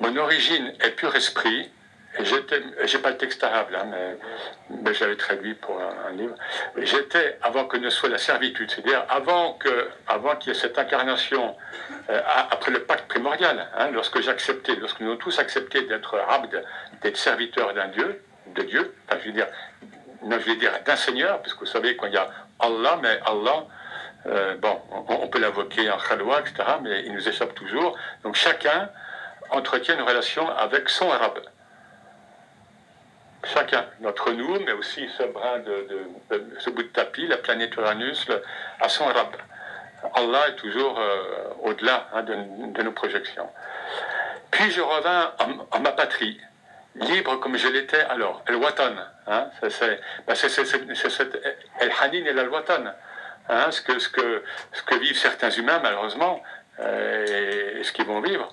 Mon 0.00 0.16
origine 0.16 0.72
est 0.80 0.90
pur 0.90 1.14
esprit, 1.14 1.70
j'ai 2.20 2.98
pas 2.98 3.10
le 3.10 3.16
texte 3.16 3.42
arabe 3.42 3.70
là, 3.70 3.84
mais, 3.84 4.94
j'avais 4.94 5.16
traduit 5.16 5.54
pour 5.54 5.80
un, 5.80 6.12
livre. 6.12 6.34
J'étais 6.76 7.38
avant 7.42 7.64
que 7.64 7.76
ne 7.76 7.90
soit 7.90 8.08
la 8.08 8.18
servitude, 8.18 8.70
c'est-à-dire 8.70 9.04
avant 9.08 9.58
avant 10.06 10.36
qu'il 10.36 10.52
y 10.52 10.56
ait 10.56 10.58
cette 10.58 10.78
incarnation 10.78 11.56
euh, 12.10 12.20
après 12.50 12.70
le 12.70 12.84
pacte 12.84 13.08
primordial, 13.08 13.68
hein, 13.76 13.90
lorsque 13.92 14.20
j'acceptais, 14.20 14.76
lorsque 14.76 15.00
nous 15.00 15.08
avons 15.08 15.16
tous 15.16 15.38
accepté 15.38 15.82
d'être 15.82 16.18
abd, 16.28 16.64
d'être 17.02 17.16
serviteurs 17.16 17.74
d'un 17.74 17.88
Dieu, 17.88 18.22
de 18.54 18.62
Dieu, 18.62 18.94
enfin 19.08 19.18
je 19.20 19.26
veux 19.26 19.32
dire, 19.32 19.48
non, 20.22 20.38
je 20.38 20.50
veux 20.50 20.56
dire 20.56 20.72
d'un 20.84 20.96
Seigneur, 20.96 21.40
parce 21.40 21.54
que 21.54 21.60
vous 21.60 21.66
savez 21.66 21.96
quand 21.96 22.06
il 22.06 22.14
y 22.14 22.18
a 22.18 22.28
Allah, 22.64 22.98
mais 23.02 23.18
Allah, 23.24 23.64
euh, 24.26 24.56
bon, 24.56 24.80
on, 25.08 25.28
peut 25.28 25.38
l'invoquer 25.38 25.90
en 25.90 25.98
khalwa, 25.98 26.40
etc., 26.40 26.54
mais 26.82 27.04
il 27.04 27.12
nous 27.12 27.28
échappe 27.28 27.54
toujours. 27.54 27.96
Donc 28.22 28.34
chacun 28.34 28.88
entretient 29.50 29.94
une 29.96 30.02
relation 30.02 30.48
avec 30.56 30.88
son 30.88 31.10
arabe 31.10 31.40
chacun 33.46 33.84
d'entre 34.00 34.32
nous, 34.32 34.58
mais 34.60 34.72
aussi 34.72 35.08
ce 35.16 35.24
brin 35.24 35.58
de, 35.60 35.86
ce 36.58 36.70
bout 36.70 36.82
de 36.82 36.88
tapis, 36.88 37.26
la 37.26 37.36
planète 37.36 37.74
Uranus, 37.76 38.26
à 38.80 38.88
son 38.88 39.04
rab. 39.04 39.36
Allah 40.14 40.48
est 40.48 40.56
toujours 40.56 40.98
euh, 40.98 41.48
au-delà 41.62 42.08
hein, 42.12 42.22
de, 42.22 42.82
nos 42.82 42.92
projections. 42.92 43.48
Puis 44.50 44.70
je 44.70 44.80
revins 44.80 45.32
en, 45.70 45.80
ma 45.80 45.92
patrie, 45.92 46.38
libre 46.94 47.36
comme 47.40 47.56
je 47.56 47.68
l'étais 47.68 48.00
alors. 48.02 48.42
El 48.46 48.56
Watan, 48.56 48.94
hein, 49.26 49.50
c'est 49.68 50.00
ben 50.26 50.34
El 51.80 51.92
Hanin 52.00 52.24
et 52.24 52.28
El 52.28 52.48
Watan, 52.48 52.92
hein, 53.48 53.70
ce, 53.70 53.82
que, 53.82 53.98
ce, 53.98 54.08
que, 54.08 54.42
ce 54.72 54.82
que 54.82 54.94
vivent 54.96 55.18
certains 55.18 55.50
humains 55.50 55.80
malheureusement, 55.82 56.42
euh, 56.80 57.78
et 57.78 57.84
ce 57.84 57.92
qu'ils 57.92 58.06
vont 58.06 58.20
vivre. 58.20 58.52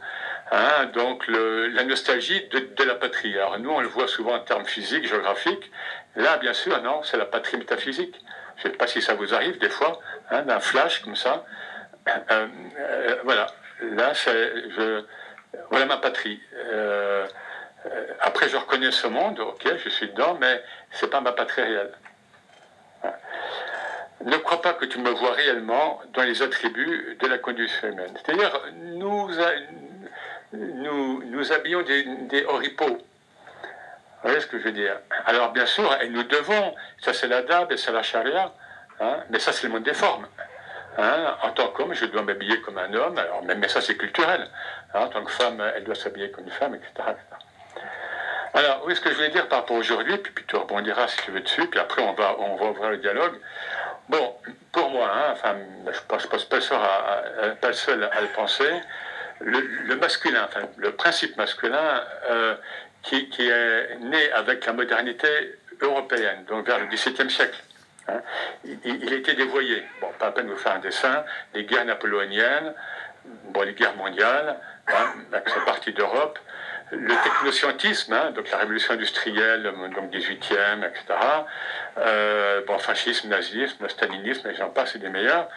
Hein, 0.52 0.88
donc 0.94 1.24
la 1.28 1.84
nostalgie 1.86 2.50
de, 2.50 2.84
la 2.84 2.96
patrie. 2.96 3.34
Alors 3.38 3.58
nous, 3.58 3.70
on 3.70 3.80
le 3.80 3.88
voit 3.88 4.08
souvent 4.08 4.36
en 4.36 4.40
termes 4.40 4.66
physiques, 4.66 5.08
géographiques. 5.08 5.72
Là, 6.18 6.38
bien 6.38 6.54
sûr, 6.54 6.82
non, 6.82 7.04
c'est 7.04 7.18
la 7.18 7.26
patrie 7.26 7.58
métaphysique. 7.58 8.16
Je 8.58 8.68
ne 8.68 8.72
sais 8.72 8.78
pas 8.78 8.86
si 8.86 9.02
ça 9.02 9.14
vous 9.14 9.34
arrive 9.34 9.58
des 9.60 9.70
fois, 9.70 10.02
hein, 10.30 10.42
d'un 10.42 10.60
flash 10.60 11.00
comme 11.04 11.16
ça. 11.16 11.46
Euh, 12.10 12.48
euh, 12.80 13.16
voilà, 13.24 13.48
là, 13.82 14.12
je, 14.14 15.04
voilà 15.70 15.86
ma 15.86 15.98
patrie. 15.98 16.42
Euh, 17.86 18.14
après, 18.20 18.50
je 18.50 18.58
reconnais 18.58 18.92
ce 18.92 19.08
monde, 19.08 19.40
ok, 19.40 19.78
je 19.84 19.90
suis 19.90 20.10
dedans, 20.10 20.38
mais 20.40 20.64
c'est 20.92 21.10
pas 21.10 21.22
ma 21.22 21.32
patrie 21.32 21.64
réelle. 21.64 21.94
Ne 24.24 24.38
crois 24.38 24.62
pas 24.62 24.74
que 24.74 24.86
tu 24.86 25.00
me 25.00 25.10
vois 25.10 25.32
réellement 25.32 26.00
dans 26.14 26.22
les 26.22 26.44
attributs 26.44 27.18
de 27.20 27.28
la 27.28 27.40
condition 27.40 27.88
humaine. 27.88 28.14
C'est-à-dire, 28.24 28.52
nous, 28.74 29.32
nous, 30.54 31.24
nous 31.24 31.52
habillons 31.52 31.82
des, 31.82 32.04
des 32.04 32.46
oripeaux. 32.46 32.98
Vous 34.22 34.30
voyez 34.30 34.40
ce 34.40 34.46
que 34.46 34.60
je 34.60 34.66
veux 34.66 34.72
dire? 34.72 35.00
Alors, 35.26 35.52
bien 35.52 35.66
sûr, 35.66 35.92
et 36.00 36.10
nous 36.10 36.24
devons, 36.24 36.76
ça 37.00 37.14
c'est 37.14 37.28
la 37.28 37.42
dab 37.42 37.72
et 37.72 37.78
c'est 37.78 37.92
la 37.92 38.04
charia, 38.04 38.54
hein, 39.00 39.18
mais 39.32 39.40
ça 39.40 39.52
c'est 39.52 39.66
le 39.66 39.74
monde 39.74 39.84
des 39.84 39.96
formes. 39.96 40.28
Hein, 41.00 41.38
en 41.42 41.52
tant 41.52 41.70
qu'homme, 41.70 41.94
je 41.94 42.06
dois 42.06 42.22
m'habiller 42.22 42.62
comme 42.62 42.78
un 42.78 42.94
homme, 42.94 43.18
alors, 43.18 43.44
mais, 43.44 43.68
ça 43.68 43.82
c'est 43.82 43.96
culturel. 43.96 44.48
Hein, 44.94 45.06
en 45.06 45.08
tant 45.08 45.24
que 45.24 45.32
femme, 45.32 45.64
elle 45.76 45.84
doit 45.84 45.96
s'habiller 45.96 46.30
comme 46.30 46.44
une 46.44 46.52
femme, 46.52 46.76
etc. 46.76 47.16
Alors, 48.54 48.84
oui, 48.86 48.96
ce 48.96 49.02
que 49.02 49.10
je 49.10 49.16
voulais 49.16 49.30
dire 49.30 49.48
par 49.48 49.60
rapport 49.60 49.78
aujourd'hui, 49.78 50.18
puis, 50.18 50.32
puis, 50.34 50.44
tu 50.46 50.56
rebondiras 50.58 51.08
si 51.08 51.18
tu 51.18 51.32
veux 51.32 51.40
dessus, 51.40 51.68
puis 51.68 51.80
après 51.80 52.02
on 52.02 52.14
va, 52.14 52.36
on 52.40 52.56
va 52.58 52.66
ouvrir 52.66 52.90
le 52.90 52.98
dialogue. 52.98 53.40
Bon, 54.10 54.36
pour 54.74 54.90
moi, 54.90 55.10
enfin, 55.32 55.56
je 55.86 55.90
ne 55.90 56.06
pense 56.08 56.46
pas, 56.46 56.58
le 56.58 56.62
seul 57.74 58.04
à 58.04 58.22
le 58.22 58.28
penser, 58.28 58.70
le, 59.40 59.96
masculin, 59.96 60.44
enfin, 60.46 60.68
le 60.78 60.92
principe 60.92 61.38
masculin 61.38 62.04
euh, 62.30 62.56
qui, 63.04 63.28
est 63.40 63.98
né 64.00 64.32
avec 64.34 64.66
la 64.66 64.74
modernité 64.74 65.30
européenne, 65.80 66.44
donc 66.50 66.66
vers 66.68 66.80
le 66.80 66.88
XVIIe 66.88 67.30
siècle. 67.30 67.64
Hein. 68.10 68.22
il, 68.66 69.14
été 69.14 69.34
dévoyé. 69.34 69.84
Bon, 70.02 70.10
pas 70.20 70.28
à 70.28 70.32
peine 70.32 70.48
de 70.48 70.52
vous 70.52 70.58
faire 70.58 70.74
un 70.74 70.80
dessin. 70.80 71.24
Les 71.54 71.64
guerres 71.64 71.86
napoléoniennes, 71.86 72.74
bon, 73.46 73.62
les 73.62 73.74
guerres 73.74 73.96
mondiales, 73.96 74.58
hein, 74.88 75.14
avec 75.32 75.66
partie 75.66 75.94
d'Europe, 75.94 76.38
le 76.92 77.24
technoscientisme, 77.24 78.14
hein, 78.14 78.32
donc 78.32 78.50
la 78.52 78.58
révolution 78.58 78.94
industrielle, 78.94 79.64
donc 79.96 80.12
18e, 80.12 80.86
etc. 80.86 81.04
Euh, 81.98 82.62
bon, 82.68 82.78
fascisme, 82.78 83.30
nazisme, 83.30 83.88
stalinisme, 83.88 84.50
et 84.50 84.56
j'en 84.56 84.70
passe, 84.70 84.94
c'est 84.94 85.00
des 85.00 85.10
meilleurs. 85.10 85.48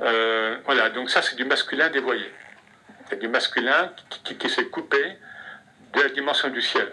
Euh, 0.00 0.56
voilà, 0.64 0.90
donc 0.90 1.10
ça, 1.10 1.22
c'est 1.22 1.36
du 1.36 1.44
masculin 1.44 1.88
dévoyé 1.88 2.32
du 3.16 3.28
masculin 3.28 3.90
qui, 4.24 4.48
s'est 4.48 4.66
coupé 4.66 5.18
de 5.94 6.00
la 6.00 6.08
dimension 6.08 6.48
du 6.48 6.62
ciel. 6.62 6.88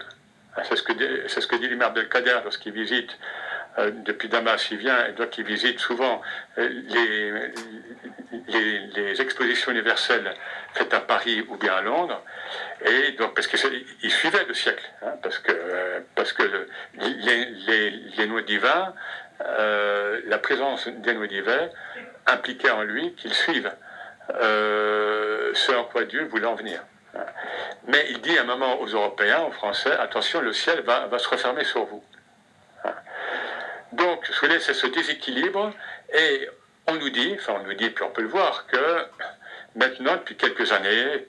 C'est 0.64 0.76
ce 0.76 0.82
que 0.82 0.92
dit, 0.92 1.06
c'est 1.28 1.40
ce 1.40 1.54
dit 1.54 1.68
l'imam 1.68 1.88
Abdelkader 1.88 2.40
lorsqu'il 2.44 2.72
visite 2.72 3.16
depuis 4.04 4.28
Damas, 4.28 4.70
il 4.70 4.78
vient, 4.78 5.10
donc 5.16 5.38
il 5.38 5.44
visite 5.44 5.78
souvent 5.78 6.20
les, 6.56 7.32
les, 8.48 9.20
expositions 9.20 9.72
universelles 9.72 10.34
faites 10.74 10.92
à 10.94 11.00
Paris 11.00 11.44
ou 11.48 11.56
bien 11.56 11.74
à 11.74 11.80
Londres. 11.82 12.22
Et 12.84 13.12
donc, 13.12 13.34
parce 13.34 13.46
qu'il 13.46 14.10
suivait 14.10 14.44
le 14.44 14.54
siècle, 14.54 14.84
hein, 15.02 15.12
parce 15.22 15.38
que, 15.38 15.52
parce 16.14 16.32
que 16.32 16.42
les, 16.98 17.46
les, 18.16 18.26
noix 18.26 18.42
divins, 18.42 18.94
la 19.38 20.38
présence 20.38 20.88
des 20.88 21.14
noix 21.14 21.26
divins 21.26 21.68
impliquait 22.26 22.70
en 22.70 22.82
lui 22.82 23.14
qu'il 23.14 23.32
suive 23.34 23.70
ce 24.28 25.72
en 25.74 25.84
quoi 25.84 26.04
Dieu 26.04 26.24
voulait 26.24 26.46
en 26.46 26.54
venir. 26.54 26.82
Mais 27.86 28.06
il 28.10 28.20
dit 28.20 28.36
à 28.38 28.42
un 28.42 28.44
moment 28.44 28.80
aux 28.80 28.86
Européens, 28.86 29.40
aux 29.40 29.52
Français, 29.52 29.92
attention, 29.92 30.40
le 30.40 30.52
ciel 30.52 30.82
va, 30.82 31.06
va 31.06 31.18
se 31.18 31.28
refermer 31.28 31.64
sur 31.64 31.84
vous. 31.84 32.02
Donc, 33.92 34.26
c'est 34.28 34.74
ce 34.74 34.86
déséquilibre, 34.86 35.72
et 36.12 36.48
on 36.86 36.94
nous 36.94 37.10
dit, 37.10 37.36
enfin 37.38 37.54
on 37.60 37.64
nous 37.64 37.74
dit, 37.74 37.90
puis 37.90 38.04
on 38.04 38.10
peut 38.10 38.22
le 38.22 38.28
voir, 38.28 38.66
que 38.66 39.06
maintenant, 39.74 40.16
depuis 40.16 40.36
quelques 40.36 40.72
années, 40.72 41.26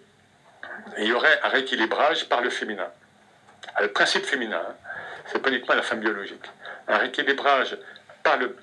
il 0.98 1.06
y 1.06 1.14
aurait 1.14 1.40
un 1.44 1.50
rééquilibrage 1.50 2.28
par 2.30 2.42
le 2.42 2.50
féminin. 2.50 2.90
le 3.80 3.88
principe 3.90 4.26
féminin, 4.26 4.66
c'est 5.26 5.42
pas 5.42 5.50
uniquement 5.50 5.76
la 5.76 5.82
femme 5.82 6.00
biologique. 6.00 6.46
Un 6.88 6.98
rééquilibrage 6.98 7.78
par 8.24 8.38
le, 8.38 8.56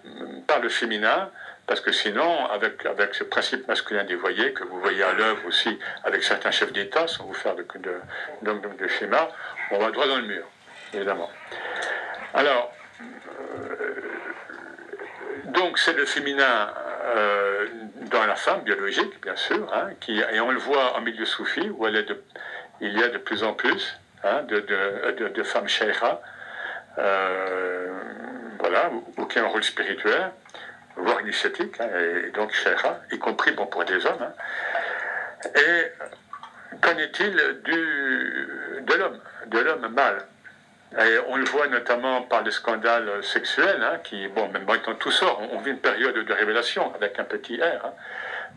par 0.47 0.61
le 0.61 0.69
féminin, 0.69 1.31
parce 1.67 1.81
que 1.81 1.93
sinon, 1.93 2.47
avec, 2.47 2.87
avec 2.87 3.15
ce 3.15 3.25
principe 3.25 3.69
masculin 3.69 4.05
dévoyé, 4.05 4.53
que 4.53 4.65
vous 4.65 4.81
voyez 4.81 5.03
à 5.03 5.13
l'œuvre 5.13 5.47
aussi 5.47 5.79
avec 6.05 6.25
certains 6.25 6.51
chefs 6.51 6.73
d'État, 6.73 7.07
sans 7.07 7.25
vous 7.25 7.35
faire 7.35 7.55
de, 7.55 7.67
de, 8.43 8.77
de, 8.79 8.89
schéma, 8.89 9.29
on 9.71 9.79
va 9.79 9.91
droit 9.91 10.07
dans 10.07 10.17
le 10.17 10.23
mur, 10.23 10.45
évidemment. 10.95 11.31
Alors, 12.33 12.73
euh, 13.01 13.88
donc 15.59 15.79
c'est 15.79 15.93
le 15.93 16.05
féminin 16.05 16.73
euh, 17.17 17.67
dans 18.13 18.25
la 18.25 18.37
femme 18.37 18.63
biologique, 18.63 19.21
bien 19.23 19.35
sûr, 19.37 19.69
hein, 19.75 19.91
qui, 20.01 20.21
et 20.21 20.41
on 20.41 20.51
le 20.51 20.59
voit 20.59 20.97
en 20.97 21.01
milieu 21.01 21.25
soufi, 21.25 21.69
où 21.71 21.87
il 21.89 21.95
y 22.99 23.03
a 23.03 23.09
de 23.09 23.19
plus 23.19 23.43
en 23.43 23.55
plus 23.55 23.99
hein, 24.23 24.43
de, 24.45 25.43
femmes 25.43 25.69
sheikha, 25.69 26.21
euh, 26.99 27.87
voilà, 28.61 28.91
ou, 29.17 29.25
qui 29.27 29.41
ont 29.41 29.45
un 29.45 29.49
rôle 29.49 29.65
spirituel 29.65 30.31
voire 30.97 31.21
initiatique, 31.21 31.81
hein, 31.81 31.89
et 32.27 32.31
donc 32.31 32.53
Sheikha, 32.53 33.01
y 33.13 33.19
compris 33.19 33.53
bon, 33.53 33.67
pour 33.67 33.85
des 33.85 34.05
hommes. 34.07 34.33
Et 35.55 35.93
qu'en 36.81 36.99
est-il 36.99 37.35
de 37.35 38.95
l'homme, 38.95 39.21
de 39.47 39.59
l'homme 39.59 39.89
mâle? 39.89 40.25
Et 40.97 41.19
on 41.29 41.37
le 41.37 41.45
voit 41.45 41.69
notamment 41.69 42.23
par 42.23 42.43
les 42.43 42.51
scandales 42.51 43.23
sexuels, 43.23 43.83
hein, 43.83 43.99
qui, 44.03 44.27
bon, 44.29 44.49
même 44.49 44.65
maintenant 44.65 44.95
tout 44.95 45.11
sort, 45.11 45.41
on, 45.53 45.59
vit 45.59 45.71
une 45.71 45.81
période 45.81 46.15
de 46.15 46.33
révélation 46.33 46.95
avec 46.95 47.19
un 47.19 47.25
petit 47.25 47.61
R. 47.61 47.93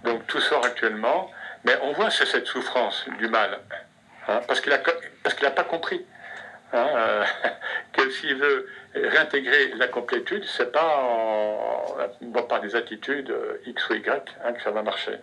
donc 0.04 0.26
tout 0.28 0.40
sort 0.40 0.66
actuellement, 0.66 1.30
mais 1.66 1.74
on 1.82 1.92
voit 1.92 2.10
cette 2.10 2.46
souffrance 2.48 3.06
du 3.20 3.28
mal, 3.28 3.60
parce 4.48 4.62
qu'il 4.62 4.72
n'a 4.72 5.52
pas 5.52 5.64
compris. 5.64 6.06
Euh, 6.74 7.26
que 7.94 8.10
s'il 8.10 8.36
veut 8.36 8.68
réintégrer 8.96 9.74
la 9.76 9.88
complétude, 9.88 10.46
c'est 10.46 10.72
pas 10.72 11.04
par 12.48 12.62
des 12.62 12.76
attitudes 12.76 13.30
euh, 13.30 13.62
X 13.66 13.90
ou 13.90 13.96
Y 13.96 14.36
hein, 14.44 14.54
que 14.54 14.62
ça 14.62 14.72
va 14.72 14.82
marcher. 14.82 15.18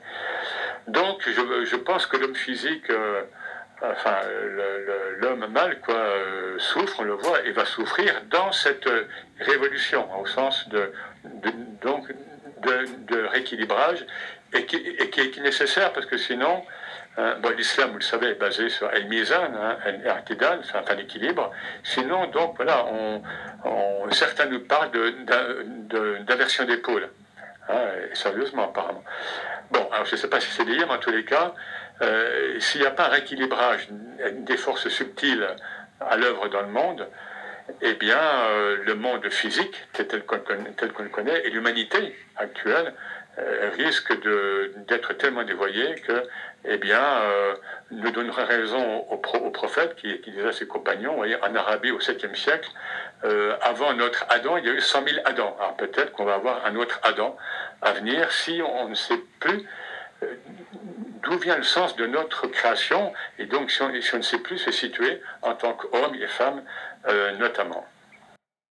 Donc, 0.87 1.23
je, 1.27 1.64
je 1.64 1.77
pense 1.77 2.07
que 2.07 2.16
l'homme 2.16 2.35
physique, 2.35 2.90
euh, 2.90 3.23
enfin, 3.83 4.17
l'homme 5.19 5.47
mal, 5.49 5.81
quoi, 5.81 5.95
euh, 5.95 6.59
souffre, 6.59 7.01
on 7.01 7.05
le 7.05 7.14
voit, 7.14 7.43
et 7.45 7.53
va 7.53 7.64
souffrir 7.64 8.23
dans 8.31 8.53
cette 8.53 8.88
révolution, 9.41 10.09
au 10.21 10.27
sens 10.27 10.69
de, 10.69 10.93
donc, 11.83 12.12
de, 12.62 13.27
rééquilibrage, 13.27 14.05
et 14.53 14.67
qui, 14.67 14.77
est 14.77 15.41
nécessaire 15.41 15.93
parce 15.93 16.07
que 16.07 16.17
sinon, 16.17 16.64
Hein, 17.19 17.35
l'islam, 17.57 17.91
vous 17.91 17.99
le 17.99 18.05
savez, 18.05 18.29
est 18.29 18.35
basé 18.35 18.69
sur 18.69 18.88
el-mizan, 18.93 19.53
hein, 19.61 19.77
el-artidal, 19.85 20.61
c'est 20.62 20.77
un 20.77 20.99
équilibre. 20.99 21.51
Sinon, 21.83 22.29
donc, 22.29 22.55
voilà, 22.55 22.87
certains 24.12 24.47
nous 24.47 24.61
parlent 24.61 24.93
d'inversion 26.25 26.64
d'épaule. 26.64 27.09
Hein, 27.69 27.87
sérieusement, 28.14 28.67
apparemment. 28.67 29.03
Bon, 29.73 29.88
alors 29.91 30.07
je 30.07 30.12
ne 30.12 30.17
sais 30.17 30.31
pas 30.31 30.38
si 30.38 30.49
c'est 30.53 30.64
lié, 30.64 30.85
mais 30.87 30.95
en 30.95 30.99
tous 30.99 31.11
les 31.11 31.25
cas, 31.25 31.55
euh, 32.02 32.61
s'il 32.61 32.80
n'y 32.80 32.87
a 32.87 32.90
pas 32.90 33.06
un 33.06 33.08
rééquilibrage 33.08 33.88
des 34.32 34.56
forces 34.56 34.88
subtiles 34.88 35.46
à 36.00 36.16
l'œuvre 36.16 36.48
dans 36.48 36.62
le 36.62 36.68
monde, 36.68 37.08
eh 37.80 37.94
bien, 37.94 38.18
euh, 38.18 38.76
le 38.84 38.94
monde 38.94 39.28
physique, 39.30 39.76
tel 39.92 40.22
qu'on 40.24 41.02
le 41.02 41.08
connaît, 41.08 41.46
et 41.46 41.50
l'humanité 41.50 42.16
actuelle, 42.37 42.94
euh, 43.38 43.70
risque 43.76 44.12
d'être 44.88 45.12
tellement 45.12 45.44
dévoyé 45.44 45.94
que 45.96 46.24
eh 46.64 46.76
bien, 46.76 47.00
euh, 47.00 47.54
nous 47.92 48.11
donnerait 48.11 48.44
raison 48.44 49.06
au, 49.11 49.16
prophète 49.16 49.94
qui, 49.96 50.18
disait 50.18 50.48
à 50.48 50.52
ses 50.52 50.66
compagnons, 50.66 51.14
voyez, 51.14 51.37
en 51.37 51.54
Arabie 51.54 51.92
au 51.92 52.00
7e 52.00 52.34
siècle, 52.34 52.70
avant 53.62 53.94
notre 53.94 54.24
Adam, 54.28 54.58
il 54.58 54.66
y 54.66 54.68
a 54.68 54.72
eu 54.72 54.80
100 54.80 55.08
000 55.08 55.20
Adams. 55.24 55.52
Alors 55.58 55.76
peut-être 55.76 56.12
qu'on 56.12 56.24
va 56.24 56.34
avoir 56.34 56.64
un 56.66 56.76
autre 56.76 57.00
Adam 57.02 57.37
à 57.82 57.92
venir 57.92 58.30
si 58.30 58.61
on 58.62 58.88
ne 58.88 58.94
sait 58.94 59.18
plus 59.40 59.66
d'où 61.22 61.38
vient 61.38 61.57
le 61.57 61.62
sens 61.62 61.96
de 61.96 62.07
notre 62.07 62.46
création, 62.46 63.12
et 63.38 63.46
donc 63.46 63.70
si 63.70 63.83
on, 63.83 63.88
ne 63.88 64.22
sait 64.22 64.38
plus 64.38 64.59
se 64.59 64.70
situer 64.70 65.20
en 65.42 65.54
tant 65.54 65.74
qu'homme 65.74 66.14
et 66.14 66.26
femme 66.26 66.62
notamment. 67.38 67.87